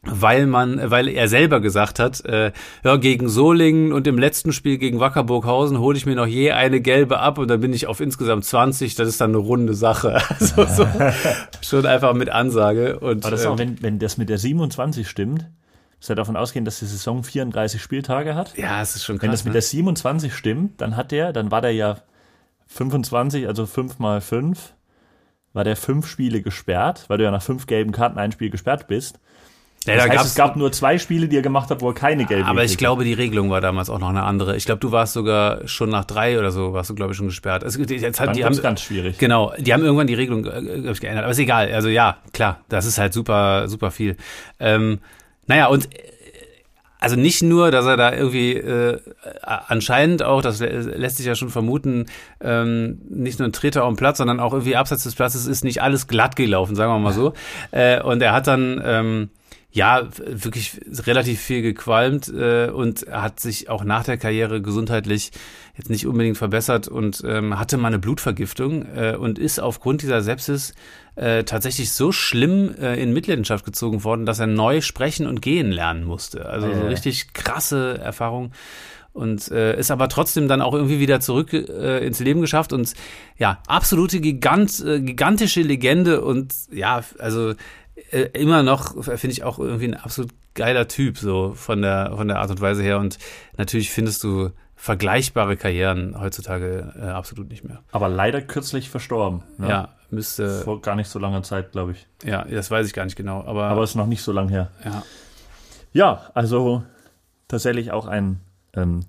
[0.03, 2.53] weil man, weil er selber gesagt hat, äh,
[2.85, 6.81] ja, gegen Solingen und im letzten Spiel gegen Wackerburghausen hole ich mir noch je eine
[6.81, 10.21] gelbe ab und dann bin ich auf insgesamt 20, das ist dann eine runde Sache.
[10.41, 10.87] Also so,
[11.61, 12.99] schon einfach mit Ansage.
[12.99, 15.51] Und, Aber das ähm, auch, wenn, wenn das mit der 27 stimmt,
[15.99, 18.57] muss ja davon ausgehen, dass die Saison 34 Spieltage hat.
[18.57, 19.25] Ja, es ist schon krass.
[19.25, 19.55] Wenn das mit ne?
[19.55, 21.99] der 27 stimmt, dann hat der, dann war der ja
[22.69, 24.73] 25, also 5 mal 5,
[25.53, 28.87] war der fünf Spiele gesperrt, weil du ja nach fünf gelben Karten ein Spiel gesperrt
[28.87, 29.19] bist.
[29.87, 31.95] Ja, das da heißt, es gab nur zwei Spiele, die er gemacht hat, wo er
[31.95, 34.55] keine gelbe Aber ich glaube, die Regelung war damals auch noch eine andere.
[34.57, 37.29] Ich glaube, du warst sogar schon nach drei oder so, warst du, glaube ich, schon
[37.29, 37.65] gesperrt.
[37.65, 39.17] Also, jetzt hat, die haben, ganz schwierig.
[39.17, 41.25] Genau, die haben irgendwann die Regelung äh, ich, geändert.
[41.25, 41.73] Aber ist egal.
[41.73, 44.17] Also ja, klar, das ist halt super, super viel.
[44.59, 44.99] Ähm,
[45.47, 45.89] naja, und
[47.01, 48.99] also nicht nur, dass er da irgendwie äh,
[49.43, 52.05] anscheinend auch, das lässt sich ja schon vermuten,
[52.43, 55.65] ähm, nicht nur ein Treter auf dem Platz, sondern auch irgendwie abseits des Platzes ist
[55.65, 57.33] nicht alles glatt gelaufen, sagen wir mal so.
[57.71, 59.31] Äh, und er hat dann ähm,
[59.73, 65.31] ja, wirklich relativ viel gequalmt äh, und hat sich auch nach der Karriere gesundheitlich
[65.77, 70.23] jetzt nicht unbedingt verbessert und ähm, hatte mal eine Blutvergiftung äh, und ist aufgrund dieser
[70.23, 70.75] Sepsis
[71.15, 75.71] äh, tatsächlich so schlimm äh, in Mitleidenschaft gezogen worden, dass er neu sprechen und gehen
[75.71, 76.47] lernen musste.
[76.47, 78.53] Also so richtig krasse Erfahrung
[79.13, 82.95] und äh, ist aber trotzdem dann auch irgendwie wieder zurück äh, ins Leben geschafft und
[83.37, 87.55] ja, absolute Gigant, äh, gigantische Legende und ja, also
[88.11, 92.29] äh, immer noch, finde ich auch irgendwie ein absolut geiler Typ, so von der, von
[92.29, 92.99] der Art und Weise her.
[92.99, 93.19] Und
[93.57, 97.83] natürlich findest du vergleichbare Karrieren heutzutage äh, absolut nicht mehr.
[97.93, 99.43] Aber leider kürzlich verstorben.
[99.59, 99.69] Ne?
[99.69, 100.61] Ja, müsste.
[100.63, 102.07] Vor gar nicht so langer Zeit, glaube ich.
[102.25, 103.45] Ja, das weiß ich gar nicht genau.
[103.45, 104.71] Aber, aber ist noch nicht so lang her.
[104.85, 105.03] Ja.
[105.93, 106.83] Ja, also
[107.49, 108.41] tatsächlich auch ein
[108.75, 109.01] ähm,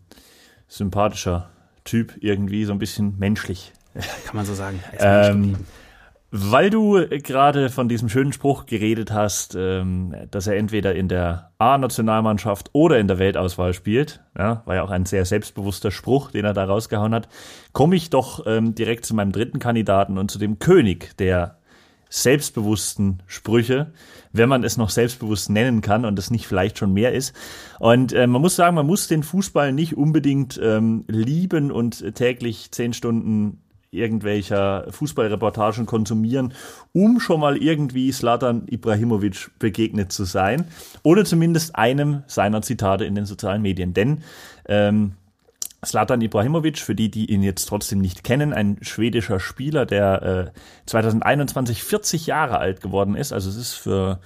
[0.68, 1.50] sympathischer
[1.84, 3.72] Typ, irgendwie so ein bisschen menschlich.
[4.26, 4.84] Kann man so sagen.
[5.00, 5.56] Ähm,
[6.32, 11.52] weil du gerade von diesem schönen Spruch geredet hast, ähm, dass er entweder in der
[11.58, 16.46] A-Nationalmannschaft oder in der Weltauswahl spielt, ja, war ja auch ein sehr selbstbewusster Spruch, den
[16.46, 17.28] er da rausgehauen hat,
[17.74, 21.58] komme ich doch ähm, direkt zu meinem dritten Kandidaten und zu dem König der
[22.10, 23.92] selbstbewussten Sprüche,
[24.32, 27.36] wenn man es noch selbstbewusst nennen kann und es nicht vielleicht schon mehr ist.
[27.80, 32.72] Und äh, man muss sagen, man muss den Fußball nicht unbedingt ähm, lieben und täglich
[32.72, 33.62] zehn Stunden
[33.92, 36.54] irgendwelcher Fußballreportagen konsumieren,
[36.94, 40.66] um schon mal irgendwie Slatan Ibrahimovic begegnet zu sein.
[41.04, 43.94] Oder zumindest einem seiner Zitate in den sozialen Medien.
[43.94, 44.24] Denn
[44.68, 45.14] ähm,
[45.84, 50.60] Slatan Ibrahimovic, für die, die ihn jetzt trotzdem nicht kennen, ein schwedischer Spieler, der äh,
[50.86, 53.34] 2021 40 Jahre alt geworden ist.
[53.34, 54.22] Also es ist für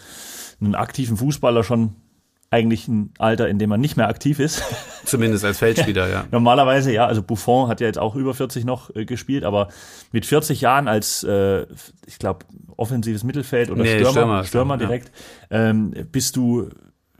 [0.61, 1.95] einen aktiven Fußballer schon
[2.55, 4.63] eigentlich ein Alter, in dem man nicht mehr aktiv ist.
[5.05, 6.23] Zumindest als Feldspieler, ja.
[6.31, 7.05] Normalerweise, ja.
[7.05, 9.67] Also Buffon hat ja jetzt auch über 40 noch äh, gespielt, aber
[10.13, 11.65] mit 40 Jahren als, äh,
[12.05, 12.45] ich glaube,
[12.77, 15.11] offensives Mittelfeld oder nee, Stürmer, Stürmer, Stürmer direkt,
[15.51, 15.69] ja.
[15.69, 16.69] ähm, bist du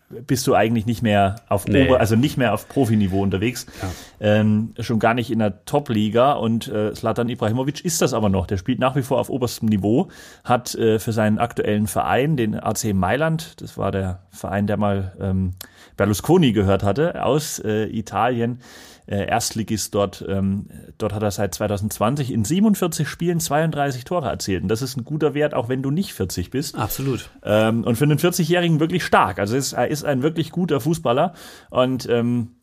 [0.09, 1.87] bist du eigentlich nicht mehr auf nee.
[1.87, 3.65] Ober, also nicht mehr auf Profiniveau unterwegs.
[3.81, 3.89] Ja.
[4.19, 6.33] Ähm, schon gar nicht in der Top-Liga.
[6.33, 8.45] Und äh, Slatan Ibrahimovic ist das aber noch.
[8.45, 10.09] Der spielt nach wie vor auf oberstem Niveau,
[10.43, 15.13] hat äh, für seinen aktuellen Verein, den AC Mailand, das war der Verein, der mal
[15.19, 15.53] ähm,
[15.97, 18.59] Berlusconi gehört hatte, aus äh, Italien,
[19.07, 20.25] äh, Erstligist dort.
[20.27, 24.63] Ähm, dort hat er seit 2020 in 47 Spielen 32 Tore erzielt.
[24.63, 26.75] Und das ist ein guter Wert, auch wenn du nicht 40 bist.
[26.75, 27.29] Absolut.
[27.43, 29.39] Ähm, und für einen 40-Jährigen wirklich stark.
[29.39, 31.33] Also ist, er ist ein wirklich guter Fußballer.
[31.69, 32.54] Und ähm,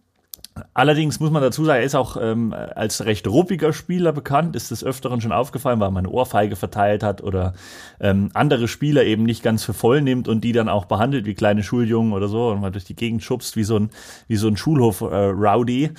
[0.74, 4.70] Allerdings muss man dazu sagen, er ist auch ähm, als recht ruppiger Spieler bekannt, ist
[4.70, 7.54] des Öfteren schon aufgefallen, weil man eine Ohrfeige verteilt hat oder
[8.00, 11.34] ähm, andere Spieler eben nicht ganz für voll nimmt und die dann auch behandelt wie
[11.34, 13.90] kleine Schuljungen oder so und mal durch die Gegend schubst wie so ein,
[14.28, 15.90] wie so ein Schulhof-Rowdy.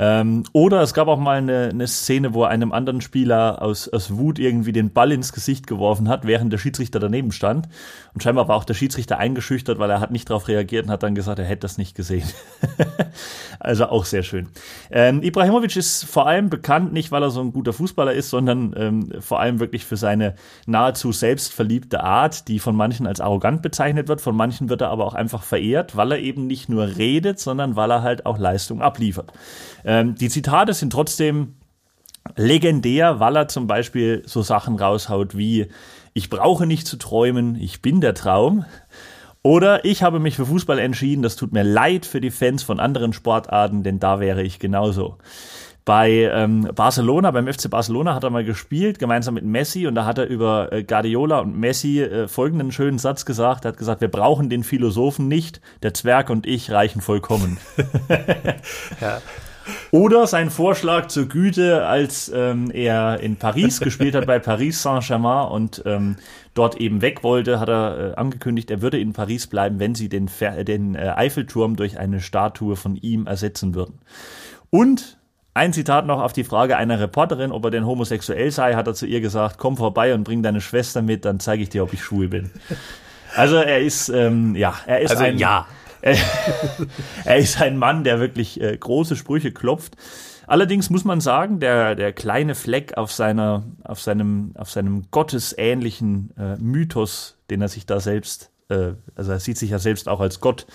[0.00, 3.62] Äh, ähm, oder es gab auch mal eine, eine Szene, wo er einem anderen Spieler
[3.62, 7.68] aus, aus Wut irgendwie den Ball ins Gesicht geworfen hat, während der Schiedsrichter daneben stand.
[8.12, 11.02] Und scheinbar war auch der Schiedsrichter eingeschüchtert, weil er hat nicht darauf reagiert und hat
[11.02, 12.28] dann gesagt, er hätte das nicht gesehen.
[13.60, 14.48] also auch sehr schön.
[14.90, 18.74] Ähm, Ibrahimovic ist vor allem bekannt, nicht weil er so ein guter Fußballer ist, sondern
[18.76, 20.34] ähm, vor allem wirklich für seine
[20.66, 25.06] nahezu selbstverliebte Art, die von manchen als arrogant bezeichnet wird, von manchen wird er aber
[25.06, 28.82] auch einfach verehrt, weil er eben nicht nur redet, sondern weil er halt auch Leistung
[28.82, 29.32] abliefert.
[29.90, 31.56] Ähm, die Zitate sind trotzdem
[32.36, 35.66] legendär, weil er zum Beispiel so Sachen raushaut wie
[36.14, 38.64] ich brauche nicht zu träumen, ich bin der Traum.
[39.42, 42.78] Oder ich habe mich für Fußball entschieden, das tut mir leid für die Fans von
[42.78, 45.16] anderen Sportarten, denn da wäre ich genauso.
[45.84, 50.04] Bei ähm, Barcelona, beim FC Barcelona hat er mal gespielt, gemeinsam mit Messi, und da
[50.04, 53.64] hat er über äh, Guardiola und Messi äh, folgenden schönen Satz gesagt.
[53.64, 57.58] Er hat gesagt, wir brauchen den Philosophen nicht, der Zwerg und ich reichen vollkommen.
[59.00, 59.20] ja.
[59.90, 65.48] Oder sein Vorschlag zur Güte, als ähm, er in Paris gespielt hat, bei Paris Saint-Germain
[65.48, 66.16] und ähm,
[66.54, 70.08] dort eben weg wollte, hat er äh, angekündigt, er würde in Paris bleiben, wenn sie
[70.08, 70.30] den,
[70.66, 74.00] den äh, Eiffelturm durch eine Statue von ihm ersetzen würden.
[74.70, 75.18] Und
[75.52, 78.94] ein Zitat noch auf die Frage einer Reporterin, ob er denn homosexuell sei, hat er
[78.94, 81.92] zu ihr gesagt, komm vorbei und bring deine Schwester mit, dann zeige ich dir, ob
[81.92, 82.50] ich schwul bin.
[83.34, 85.66] Also er ist, ähm, ja, er ist also, ein, ja.
[87.24, 89.96] er ist ein Mann, der wirklich äh, große Sprüche klopft.
[90.46, 96.36] Allerdings muss man sagen, der, der kleine Fleck auf seiner, auf seinem, auf seinem gottesähnlichen
[96.36, 100.20] äh, Mythos, den er sich da selbst, äh, also er sieht sich ja selbst auch
[100.20, 100.66] als Gott,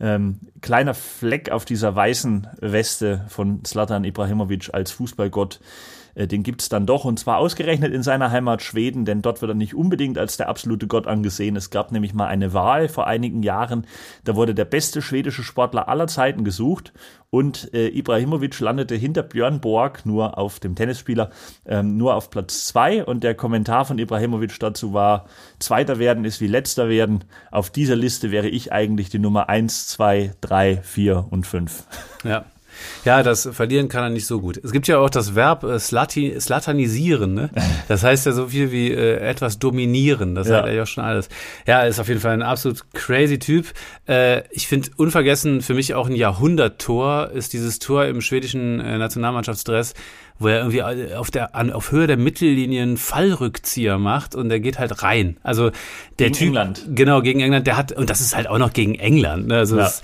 [0.00, 6.62] ähm, kleiner Fleck auf dieser weißen Weste von Zlatan Ibrahimovic als Fußballgott äh, den gibt
[6.62, 9.74] es dann doch und zwar ausgerechnet in seiner Heimat Schweden, denn dort wird er nicht
[9.74, 11.56] unbedingt als der absolute Gott angesehen.
[11.56, 13.86] Es gab nämlich mal eine Wahl vor einigen Jahren,
[14.24, 16.92] da wurde der beste schwedische Sportler aller Zeiten gesucht
[17.30, 21.30] und äh, Ibrahimovic landete hinter Björn Borg nur auf dem Tennisspieler
[21.66, 25.26] ähm, nur auf Platz zwei und der Kommentar von Ibrahimovic dazu war
[25.58, 27.24] Zweiter werden ist wie Letzter werden.
[27.50, 31.84] Auf dieser Liste wäre ich eigentlich die Nummer eins, zwei, drei, vier und fünf.
[32.24, 32.44] Ja,
[33.04, 34.60] ja, das Verlieren kann er nicht so gut.
[34.62, 37.50] Es gibt ja auch das Verb äh, slati, slatanisieren, ne?
[37.88, 40.34] Das heißt ja so viel wie äh, etwas dominieren.
[40.34, 40.58] Das ja.
[40.58, 41.28] hat er ja schon alles.
[41.66, 43.66] Ja, ist auf jeden Fall ein absolut crazy Typ.
[44.06, 48.98] Äh, ich finde unvergessen für mich auch ein Jahrhunderttor ist dieses Tor im schwedischen äh,
[48.98, 49.94] Nationalmannschaftsdress
[50.38, 54.78] wo er irgendwie auf der an, auf Höhe der Mittellinien Fallrückzieher macht und der geht
[54.78, 55.36] halt rein.
[55.42, 55.70] Also
[56.18, 56.84] der gegen Typ, England.
[56.94, 59.48] genau gegen England, der hat und das ist halt auch noch gegen England.
[59.48, 59.56] Ne?
[59.56, 59.84] Also ja.
[59.84, 60.02] das,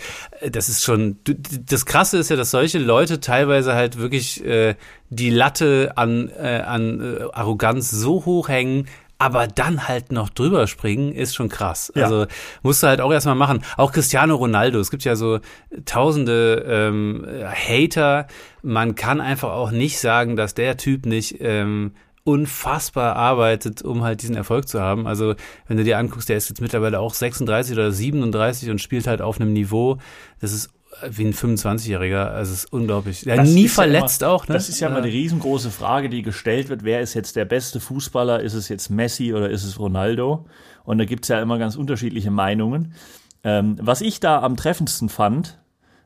[0.50, 4.74] das ist schon das Krasse ist ja, dass solche Leute teilweise halt wirklich äh,
[5.10, 8.86] die Latte an äh, an äh, Arroganz so hoch hängen,
[9.24, 11.90] aber dann halt noch drüber springen, ist schon krass.
[11.96, 12.04] Ja.
[12.04, 12.26] Also
[12.62, 13.64] musst du halt auch erstmal machen.
[13.78, 15.40] Auch Cristiano Ronaldo, es gibt ja so
[15.86, 18.26] tausende ähm, Hater.
[18.60, 21.92] Man kann einfach auch nicht sagen, dass der Typ nicht ähm,
[22.24, 25.06] unfassbar arbeitet, um halt diesen Erfolg zu haben.
[25.06, 25.34] Also
[25.68, 29.22] wenn du dir anguckst, der ist jetzt mittlerweile auch 36 oder 37 und spielt halt
[29.22, 29.96] auf einem Niveau,
[30.42, 30.68] das ist
[31.08, 32.26] wie ein 25-Jähriger.
[32.30, 33.22] Also es ist unglaublich.
[33.22, 34.48] Der das nie verletzt ja immer, auch.
[34.48, 34.54] Ne?
[34.54, 36.84] Das ist ja mal die riesengroße Frage, die gestellt wird.
[36.84, 38.40] Wer ist jetzt der beste Fußballer?
[38.40, 40.46] Ist es jetzt Messi oder ist es Ronaldo?
[40.84, 42.94] Und da gibt es ja immer ganz unterschiedliche Meinungen.
[43.42, 45.58] Ähm, was ich da am treffendsten fand,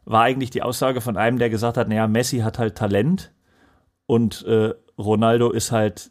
[0.04, 3.32] war eigentlich die Aussage von einem, der gesagt hat, naja, Messi hat halt Talent
[4.06, 6.10] und äh, Ronaldo ist halt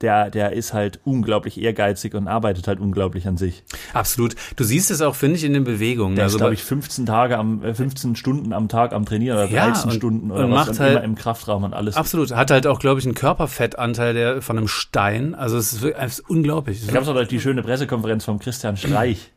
[0.00, 3.64] der, der ist halt unglaublich ehrgeizig und arbeitet halt unglaublich an sich.
[3.92, 4.36] Absolut.
[4.54, 6.14] Du siehst es auch, finde ich, in den Bewegungen.
[6.14, 9.38] Der also ist, glaube ich, 15 Tage am, 15 äh, Stunden am Tag am Trainieren
[9.38, 11.96] oder 13 ja, und, Stunden oder und was macht halt, immer im Kraftraum und alles.
[11.96, 12.34] Absolut.
[12.34, 15.34] Hat halt auch, glaube ich, einen Körperfettanteil der von einem Stein.
[15.34, 16.86] Also es ist, wirklich, es ist unglaublich.
[16.86, 19.32] Da gab es auch die schöne Pressekonferenz von Christian Streich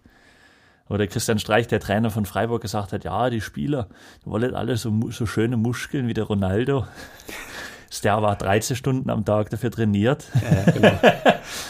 [0.90, 3.88] oder Christian Streich, der Trainer von Freiburg, gesagt hat, ja, die Spieler
[4.24, 6.86] die wollen alle so, so schöne Muskeln wie der Ronaldo.
[8.00, 10.26] Der war 13 Stunden am Tag dafür trainiert.
[10.34, 11.00] Ja, genau.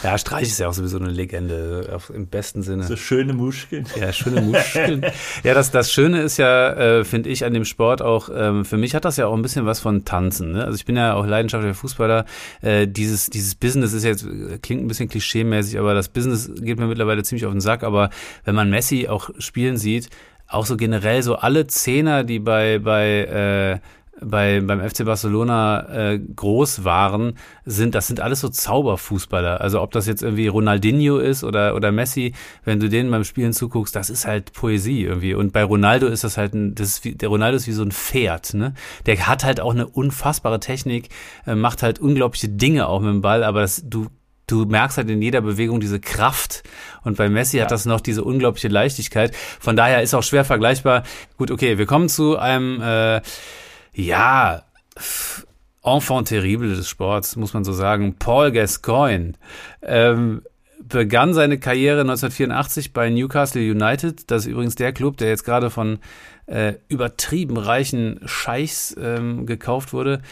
[0.04, 2.84] ja, Streich ist ja auch sowieso eine Legende, im besten Sinne.
[2.84, 3.86] So schöne Muskeln.
[3.98, 5.04] Ja, schöne Muskeln.
[5.42, 8.76] ja, das, das Schöne ist ja, äh, finde ich, an dem Sport auch, ähm, für
[8.76, 10.52] mich hat das ja auch ein bisschen was von Tanzen.
[10.52, 10.64] Ne?
[10.64, 12.24] Also ich bin ja auch leidenschaftlicher Fußballer.
[12.60, 14.24] Äh, dieses, dieses Business ist jetzt,
[14.62, 17.82] klingt ein bisschen klischeemäßig, aber das Business geht mir mittlerweile ziemlich auf den Sack.
[17.82, 18.10] Aber
[18.44, 20.08] wenn man Messi auch spielen sieht,
[20.46, 26.18] auch so generell so alle Zehner, die bei, bei äh, bei, beim FC Barcelona äh,
[26.18, 29.60] groß waren, sind, das sind alles so Zauberfußballer.
[29.60, 33.52] Also ob das jetzt irgendwie Ronaldinho ist oder, oder Messi, wenn du denen beim Spielen
[33.52, 35.34] zuguckst, das ist halt Poesie irgendwie.
[35.34, 37.82] Und bei Ronaldo ist das halt ein, das ist wie, der Ronaldo ist wie so
[37.82, 38.74] ein Pferd, ne?
[39.06, 41.08] Der hat halt auch eine unfassbare Technik,
[41.46, 44.08] äh, macht halt unglaubliche Dinge auch mit dem Ball, aber das, du
[44.46, 46.62] du merkst halt in jeder Bewegung diese Kraft.
[47.04, 47.64] Und bei Messi ja.
[47.64, 49.34] hat das noch diese unglaubliche Leichtigkeit.
[49.60, 51.04] Von daher ist auch schwer vergleichbar.
[51.38, 53.20] Gut, okay, wir kommen zu einem äh,
[53.94, 54.62] ja,
[55.84, 58.16] Enfant terrible des Sports, muss man so sagen.
[58.18, 59.32] Paul Gascoigne
[59.82, 60.42] ähm,
[60.80, 64.30] begann seine Karriere 1984 bei Newcastle United.
[64.30, 65.98] Das ist übrigens der Club, der jetzt gerade von
[66.46, 70.22] äh, übertrieben reichen Scheichs ähm, gekauft wurde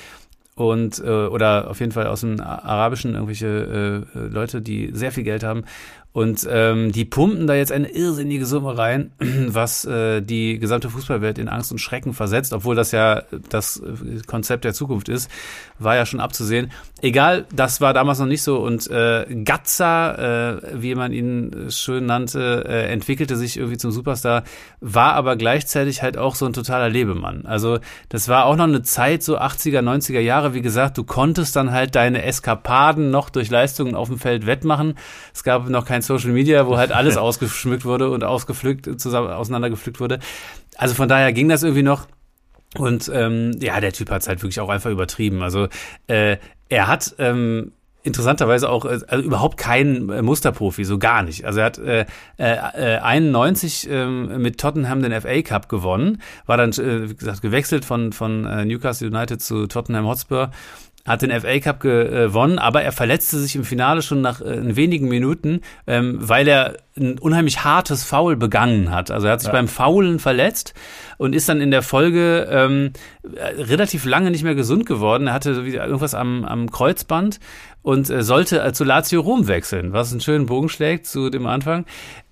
[0.55, 5.25] und äh, oder auf jeden Fall aus dem Arabischen irgendwelche äh, Leute, die sehr viel
[5.25, 5.65] Geld haben
[6.13, 11.39] und ähm, die pumpen da jetzt eine irrsinnige Summe rein, was äh, die gesamte Fußballwelt
[11.39, 13.81] in Angst und Schrecken versetzt, obwohl das ja das
[14.27, 15.31] Konzept der Zukunft ist,
[15.79, 16.73] war ja schon abzusehen.
[17.01, 18.59] Egal, das war damals noch nicht so.
[18.59, 24.43] Und äh, Gatza, äh, wie man ihn schön nannte, äh, entwickelte sich irgendwie zum Superstar,
[24.81, 27.47] war aber gleichzeitig halt auch so ein totaler Lebemann.
[27.47, 31.55] Also das war auch noch eine Zeit, so 80er, 90er Jahre, wie gesagt, du konntest
[31.55, 34.95] dann halt deine Eskapaden noch durch Leistungen auf dem Feld wettmachen.
[35.33, 39.31] Es gab noch kein kein Social Media, wo halt alles ausgeschmückt wurde und ausgepflückt, zusammen,
[39.31, 40.19] auseinandergepflückt wurde.
[40.77, 42.07] Also von daher ging das irgendwie noch.
[42.77, 45.43] Und ähm, ja, der Typ hat es halt wirklich auch einfach übertrieben.
[45.43, 45.69] Also
[46.07, 46.37] äh,
[46.69, 47.73] er hat ähm,
[48.05, 51.45] interessanterweise auch äh, also überhaupt kein äh, Musterprofi, so gar nicht.
[51.45, 52.07] Also er hat äh,
[52.39, 57.85] äh, 91 äh, mit Tottenham den FA Cup gewonnen, war dann äh, wie gesagt gewechselt
[57.85, 60.53] von von äh, Newcastle United zu Tottenham Hotspur
[61.07, 65.09] hat den FA Cup gewonnen, aber er verletzte sich im Finale schon nach äh, wenigen
[65.09, 69.11] Minuten, ähm, weil er ein unheimlich hartes Foul begangen hat.
[69.11, 69.53] Also er hat sich ja.
[69.53, 70.75] beim Faulen verletzt
[71.17, 72.93] und ist dann in der Folge ähm,
[73.25, 75.29] relativ lange nicht mehr gesund geworden.
[75.29, 77.41] Er hatte irgendwas am, am Kreuzband
[77.83, 81.47] und äh, sollte äh, zu Lazio Rom wechseln, was einen schönen Bogen schlägt zu dem
[81.47, 81.87] Anfang.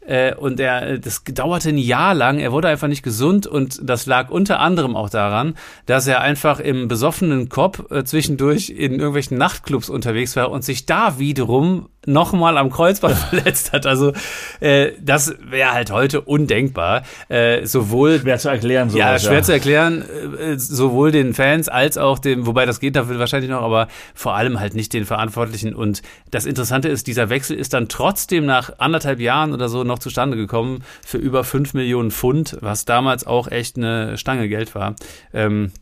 [0.09, 4.07] Äh, und er, das dauerte ein Jahr lang, er wurde einfach nicht gesund und das
[4.07, 5.55] lag unter anderem auch daran,
[5.85, 10.87] dass er einfach im besoffenen Kopf äh, zwischendurch in irgendwelchen Nachtclubs unterwegs war und sich
[10.87, 13.87] da wiederum nochmal am Kreuzband verletzt hat.
[13.87, 14.13] Also
[14.61, 17.03] äh, das wäre halt heute undenkbar.
[17.29, 19.43] Äh, sowohl schwer zu erklären, sowas, ja schwer ja.
[19.43, 20.05] zu erklären,
[20.39, 24.35] äh, sowohl den Fans als auch dem, wobei das geht dafür wahrscheinlich noch, aber vor
[24.35, 25.75] allem halt nicht den Verantwortlichen.
[25.75, 29.99] Und das Interessante ist, dieser Wechsel ist dann trotzdem nach anderthalb Jahren oder so noch
[29.99, 34.95] zustande gekommen für über fünf Millionen Pfund, was damals auch echt eine Stange Geld war.
[35.33, 35.73] Ähm,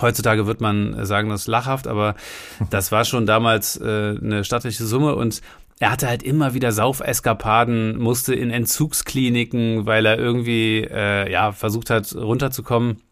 [0.00, 2.14] Heutzutage wird man sagen, das ist lachhaft, aber
[2.70, 5.40] das war schon damals äh, eine stattliche Summe und
[5.80, 11.90] er hatte halt immer wieder Saufeskapaden, musste in Entzugskliniken, weil er irgendwie äh, ja versucht
[11.90, 13.02] hat runterzukommen.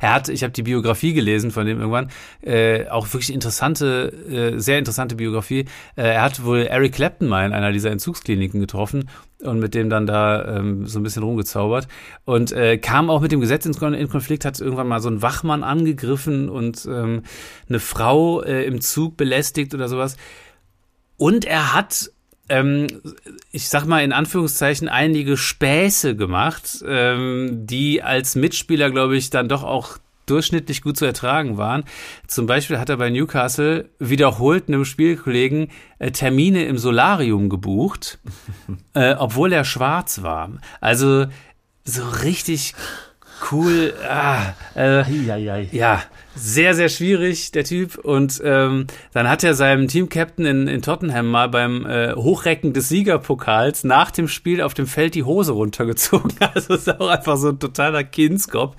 [0.00, 2.10] Er hat, ich habe die Biografie gelesen von dem irgendwann,
[2.42, 4.12] äh, auch wirklich interessante,
[4.54, 5.66] äh, sehr interessante Biografie.
[5.96, 9.08] Äh, er hat wohl Eric Clapton mal in einer dieser Entzugskliniken getroffen
[9.42, 11.88] und mit dem dann da ähm, so ein bisschen rumgezaubert
[12.24, 15.22] und äh, kam auch mit dem Gesetz in, in Konflikt, hat irgendwann mal so einen
[15.22, 17.22] Wachmann angegriffen und ähm,
[17.68, 20.16] eine Frau äh, im Zug belästigt oder sowas.
[21.16, 22.10] Und er hat,
[22.48, 22.86] ähm,
[23.50, 29.48] ich sag mal in Anführungszeichen, einige Späße gemacht, ähm, die als Mitspieler, glaube ich, dann
[29.48, 31.84] doch auch durchschnittlich gut zu ertragen waren.
[32.26, 35.68] Zum Beispiel hat er bei Newcastle wiederholt einem Spielkollegen
[35.98, 38.18] äh, Termine im Solarium gebucht,
[38.94, 40.50] äh, obwohl er schwarz war.
[40.80, 41.26] Also
[41.84, 42.74] so richtig
[43.50, 43.94] cool.
[44.08, 45.10] Ah, äh,
[45.72, 46.02] ja,
[46.36, 47.96] sehr, sehr schwierig, der Typ.
[47.98, 52.88] Und ähm, dann hat er seinem Teamcaptain in, in Tottenham mal beim äh, Hochrecken des
[52.88, 56.32] Siegerpokals nach dem Spiel auf dem Feld die Hose runtergezogen.
[56.54, 58.76] Also ist auch einfach so ein totaler Kindskopf.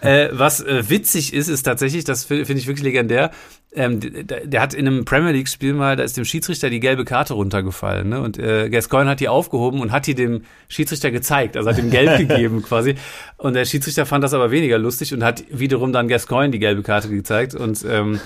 [0.00, 3.30] äh, was äh, witzig ist, ist tatsächlich, das finde ich wirklich legendär,
[3.72, 6.80] ähm, der, der, hat in einem Premier League Spiel mal, da ist dem Schiedsrichter die
[6.80, 8.20] gelbe Karte runtergefallen, ne?
[8.20, 11.90] Und äh, Gascoigne hat die aufgehoben und hat die dem Schiedsrichter gezeigt, also hat ihm
[11.90, 12.96] gelb gegeben quasi.
[13.36, 16.82] Und der Schiedsrichter fand das aber weniger lustig und hat wiederum dann Gascoigne die gelbe
[16.82, 18.18] Karte gezeigt und ähm,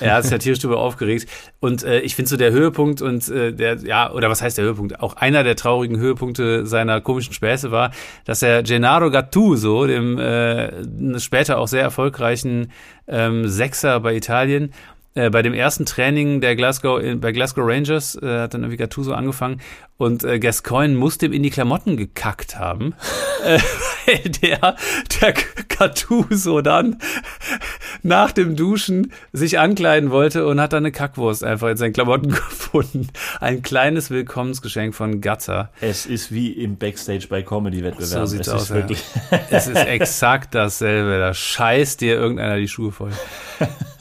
[0.00, 1.28] er hat sich ja tierisch darüber aufgeregt.
[1.60, 4.64] Und äh, ich finde so der Höhepunkt und äh, der, ja, oder was heißt der
[4.64, 5.00] Höhepunkt?
[5.00, 7.90] Auch einer der traurigen Höhepunkte seiner komischen Späße war,
[8.24, 12.72] dass er Gennaro Gattuso, dem äh, später auch sehr erfolgreichen
[13.08, 14.72] ähm, Sechser bei Italien,
[15.16, 18.76] äh, bei dem ersten Training der Glasgow, äh, bei Glasgow Rangers äh, hat dann irgendwie
[18.76, 19.60] Gattuso angefangen
[19.98, 22.94] und äh, Gascoigne muss dem in die Klamotten gekackt haben,
[23.44, 23.58] äh,
[24.06, 24.76] weil der,
[25.20, 25.34] der
[25.68, 26.98] Gattuso dann
[28.02, 32.28] nach dem Duschen sich ankleiden wollte und hat dann eine Kackwurst einfach in seinen Klamotten
[32.30, 33.08] gefunden.
[33.40, 35.70] Ein kleines Willkommensgeschenk von Gatzer.
[35.80, 38.26] Es ist wie im Backstage bei Comedy-Wettbewerben.
[38.26, 38.68] So sieht's es aus.
[38.68, 38.86] Ja.
[39.50, 41.18] es ist exakt dasselbe.
[41.18, 43.12] Da scheißt dir irgendeiner die Schuhe voll.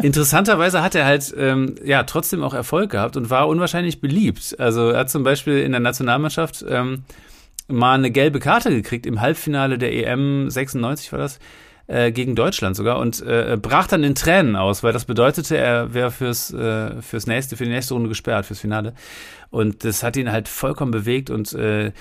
[0.01, 4.55] Interessanterweise hat er halt ähm, ja trotzdem auch Erfolg gehabt und war unwahrscheinlich beliebt.
[4.59, 7.03] Also er hat zum Beispiel in der Nationalmannschaft ähm,
[7.67, 11.39] mal eine gelbe Karte gekriegt im Halbfinale der EM 96 war das
[11.87, 15.93] äh, gegen Deutschland sogar und äh, brach dann in Tränen aus, weil das bedeutete, er
[15.93, 18.93] wäre fürs äh, fürs nächste für die nächste Runde gesperrt fürs Finale
[19.51, 21.91] und das hat ihn halt vollkommen bewegt und äh,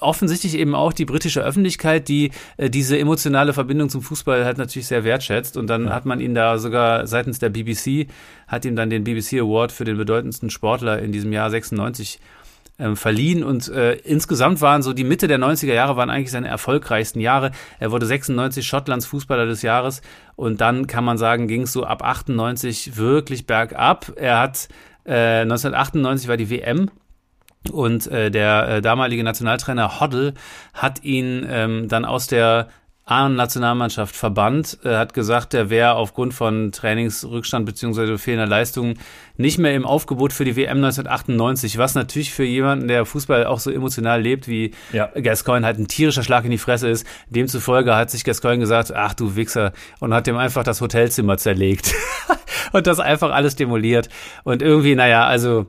[0.00, 4.86] offensichtlich eben auch die britische Öffentlichkeit, die äh, diese emotionale Verbindung zum Fußball halt natürlich
[4.86, 5.92] sehr wertschätzt und dann ja.
[5.92, 8.08] hat man ihn da sogar seitens der BBC
[8.46, 12.18] hat ihm dann den BBC Award für den bedeutendsten Sportler in diesem Jahr 96
[12.82, 16.48] ähm, verliehen und äh, insgesamt waren so die Mitte der 90er Jahre waren eigentlich seine
[16.48, 17.52] erfolgreichsten Jahre.
[17.78, 20.02] Er wurde 96 Schottlands Fußballer des Jahres
[20.34, 24.12] und dann kann man sagen, ging es so ab 98 wirklich bergab.
[24.16, 24.68] Er hat
[25.04, 26.90] äh, 1998 war die WM
[27.70, 30.34] und äh, der äh, damalige Nationaltrainer Hoddle
[30.74, 32.68] hat ihn ähm, dann aus der
[33.04, 38.98] A-Nationalmannschaft verbannt, äh, hat gesagt, er wäre aufgrund von Trainingsrückstand beziehungsweise fehlender Leistungen
[39.36, 43.58] nicht mehr im Aufgebot für die WM 1998, was natürlich für jemanden, der Fußball auch
[43.58, 45.06] so emotional lebt wie ja.
[45.20, 47.04] Gascoigne, halt ein tierischer Schlag in die Fresse ist.
[47.28, 51.92] Demzufolge hat sich Gascoigne gesagt, ach du Wichser, und hat dem einfach das Hotelzimmer zerlegt
[52.72, 54.10] und das einfach alles demoliert.
[54.44, 55.66] Und irgendwie, naja, also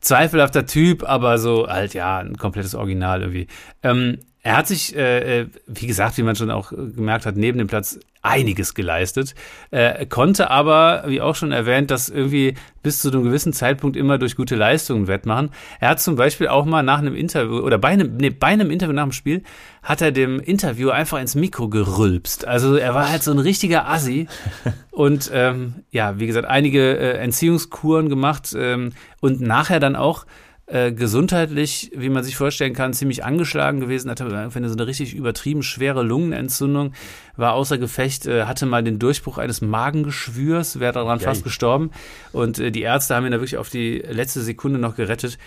[0.00, 3.46] zweifelhafter Typ, aber so halt ja, ein komplettes Original irgendwie.
[3.82, 7.58] Ähm, er hat sich, äh, äh, wie gesagt, wie man schon auch gemerkt hat, neben
[7.58, 9.34] dem Platz einiges geleistet,
[9.72, 14.18] äh, konnte aber, wie auch schon erwähnt, das irgendwie bis zu einem gewissen Zeitpunkt immer
[14.18, 15.50] durch gute Leistungen wettmachen.
[15.80, 18.70] Er hat zum Beispiel auch mal nach einem Interview oder bei einem, nee, bei einem
[18.70, 19.42] Interview nach dem Spiel
[19.82, 22.46] hat er dem Interview einfach ins Mikro gerülpst.
[22.46, 24.28] Also er war halt so ein richtiger Assi
[24.92, 30.24] und ähm, ja, wie gesagt, einige äh, Entziehungskuren gemacht ähm, und nachher dann auch
[30.66, 35.14] äh, gesundheitlich, wie man sich vorstellen kann, ziemlich angeschlagen gewesen, hatte eine so eine richtig
[35.14, 36.92] übertrieben schwere Lungenentzündung,
[37.36, 41.28] war außer Gefecht, äh, hatte mal den Durchbruch eines Magengeschwürs, wäre daran Geil.
[41.28, 41.92] fast gestorben.
[42.32, 45.38] Und äh, die Ärzte haben ihn da wirklich auf die letzte Sekunde noch gerettet.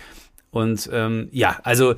[0.50, 1.96] Und ähm, ja, also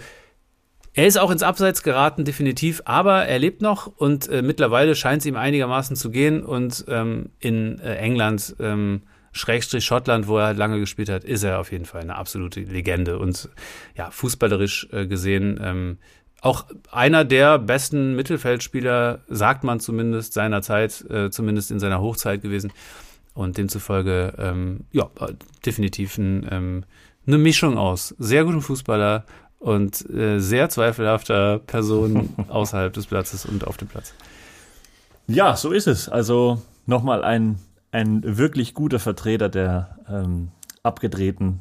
[0.95, 5.20] er ist auch ins Abseits geraten, definitiv, aber er lebt noch und äh, mittlerweile scheint
[5.20, 6.43] es ihm einigermaßen zu gehen.
[6.43, 9.03] Und ähm, in äh, England ähm,
[9.33, 12.61] Schrägstrich Schottland, wo er halt lange gespielt hat, ist er auf jeden Fall eine absolute
[12.61, 13.49] Legende und
[13.97, 15.99] ja, fußballerisch äh, gesehen ähm,
[16.43, 22.43] auch einer der besten Mittelfeldspieler, sagt man zumindest seiner Zeit, äh, zumindest in seiner Hochzeit
[22.43, 22.72] gewesen.
[23.33, 25.09] Und demzufolge, ähm, ja,
[25.64, 26.85] definitiv ein, ähm,
[27.26, 29.24] eine Mischung aus sehr gutem Fußballer
[29.61, 34.12] und äh, sehr zweifelhafter Person außerhalb des Platzes und auf dem Platz.
[35.28, 36.09] Ja, so ist es.
[36.09, 37.61] Also nochmal ein
[37.93, 40.49] ein wirklich guter Vertreter der ähm,
[40.82, 41.61] abgedrehten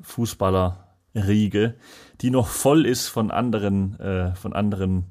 [0.00, 1.74] Fußballerriege,
[2.20, 5.06] die noch voll ist von anderen, äh, von anderen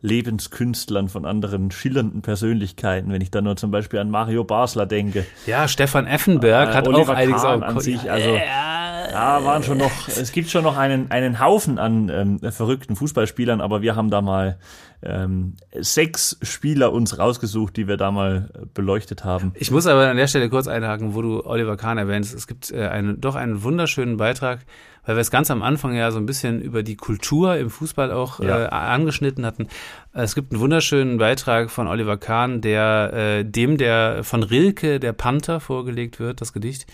[0.00, 3.12] Lebenskünstlern, von anderen schillernden Persönlichkeiten.
[3.12, 5.26] Wenn ich da nur zum Beispiel an Mario Basler denke.
[5.46, 8.10] Ja, Stefan Effenberg äh, hat Oliver auch einiges Kahn an sich.
[8.10, 8.71] Also ja,
[9.10, 10.08] ja, waren schon noch.
[10.08, 14.20] Es gibt schon noch einen einen Haufen an ähm, verrückten Fußballspielern, aber wir haben da
[14.20, 14.58] mal
[15.02, 19.52] ähm, sechs Spieler uns rausgesucht, die wir da mal beleuchtet haben.
[19.56, 22.34] Ich muss aber an der Stelle kurz einhaken, wo du Oliver Kahn erwähnst.
[22.34, 24.60] Es gibt äh, einen, doch einen wunderschönen Beitrag,
[25.04, 28.12] weil wir es ganz am Anfang ja so ein bisschen über die Kultur im Fußball
[28.12, 28.64] auch ja.
[28.64, 29.68] äh, angeschnitten hatten.
[30.12, 35.12] Es gibt einen wunderschönen Beitrag von Oliver Kahn, der äh, dem der von Rilke der
[35.12, 36.86] Panther vorgelegt wird, das Gedicht.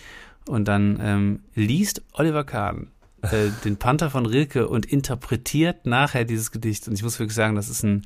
[0.47, 2.87] Und dann ähm, liest Oliver Kahn
[3.21, 6.87] äh, den Panther von Rilke und interpretiert nachher dieses Gedicht.
[6.87, 8.03] Und ich muss wirklich sagen, das ist ein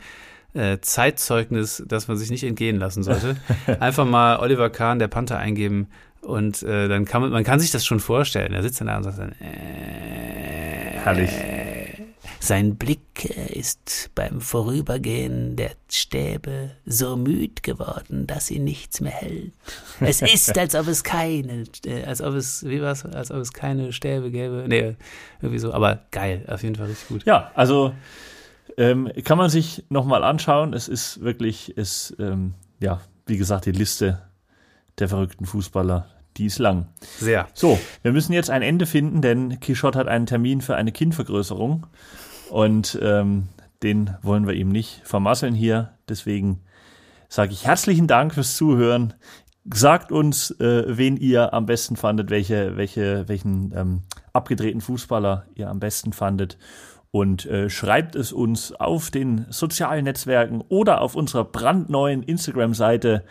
[0.53, 3.37] äh, Zeitzeugnis, das man sich nicht entgehen lassen sollte.
[3.79, 5.87] Einfach mal Oliver Kahn, der Panther, eingeben
[6.21, 8.53] und äh, dann kann man, man kann sich das schon vorstellen.
[8.53, 11.31] Er sitzt dann da und sagt dann, äh, Herrlich.
[12.43, 19.53] Sein Blick ist beim Vorübergehen der Stäbe so müd geworden, dass sie nichts mehr hält.
[20.01, 23.53] Es ist, als ob es keine, äh, als ob es, wie war's, als ob es
[23.53, 24.65] keine Stäbe gäbe.
[24.67, 24.97] Nee,
[25.41, 27.23] irgendwie so, aber geil, auf jeden Fall richtig gut.
[27.23, 27.93] Ja, also
[28.75, 30.73] ähm, kann man sich nochmal anschauen.
[30.73, 34.21] Es ist wirklich, es, ähm, ja, wie gesagt, die Liste
[34.99, 36.87] der verrückten Fußballer, die ist lang.
[37.19, 37.47] Sehr.
[37.53, 41.87] So, wir müssen jetzt ein Ende finden, denn Quichotte hat einen Termin für eine Kindvergrößerung
[42.53, 43.49] und ähm,
[43.81, 45.97] den wollen wir ihm nicht vermasseln hier.
[46.07, 46.61] Deswegen
[47.27, 49.15] sage ich herzlichen Dank fürs Zuhören.
[49.73, 54.01] Sagt uns, äh, wen ihr am besten fandet, welche, welche, welchen ähm,
[54.33, 56.59] abgedrehten Fußballer ihr am besten fandet
[57.09, 63.23] und äh, schreibt es uns auf den sozialen Netzwerken oder auf unserer brandneuen Instagram-Seite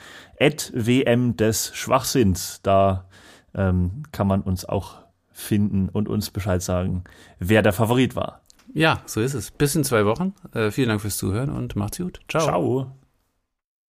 [0.73, 2.59] wm des Schwachsinns.
[2.64, 3.07] Da
[3.55, 7.05] ähm, kann man uns auch finden und uns Bescheid sagen,
[7.39, 8.41] wer der Favorit war.
[8.75, 9.51] Ja, so ist es.
[9.51, 10.35] Bis in zwei Wochen.
[10.55, 12.20] Äh, vielen Dank fürs Zuhören und macht's gut.
[12.29, 12.45] Ciao.
[12.45, 13.01] Ciao.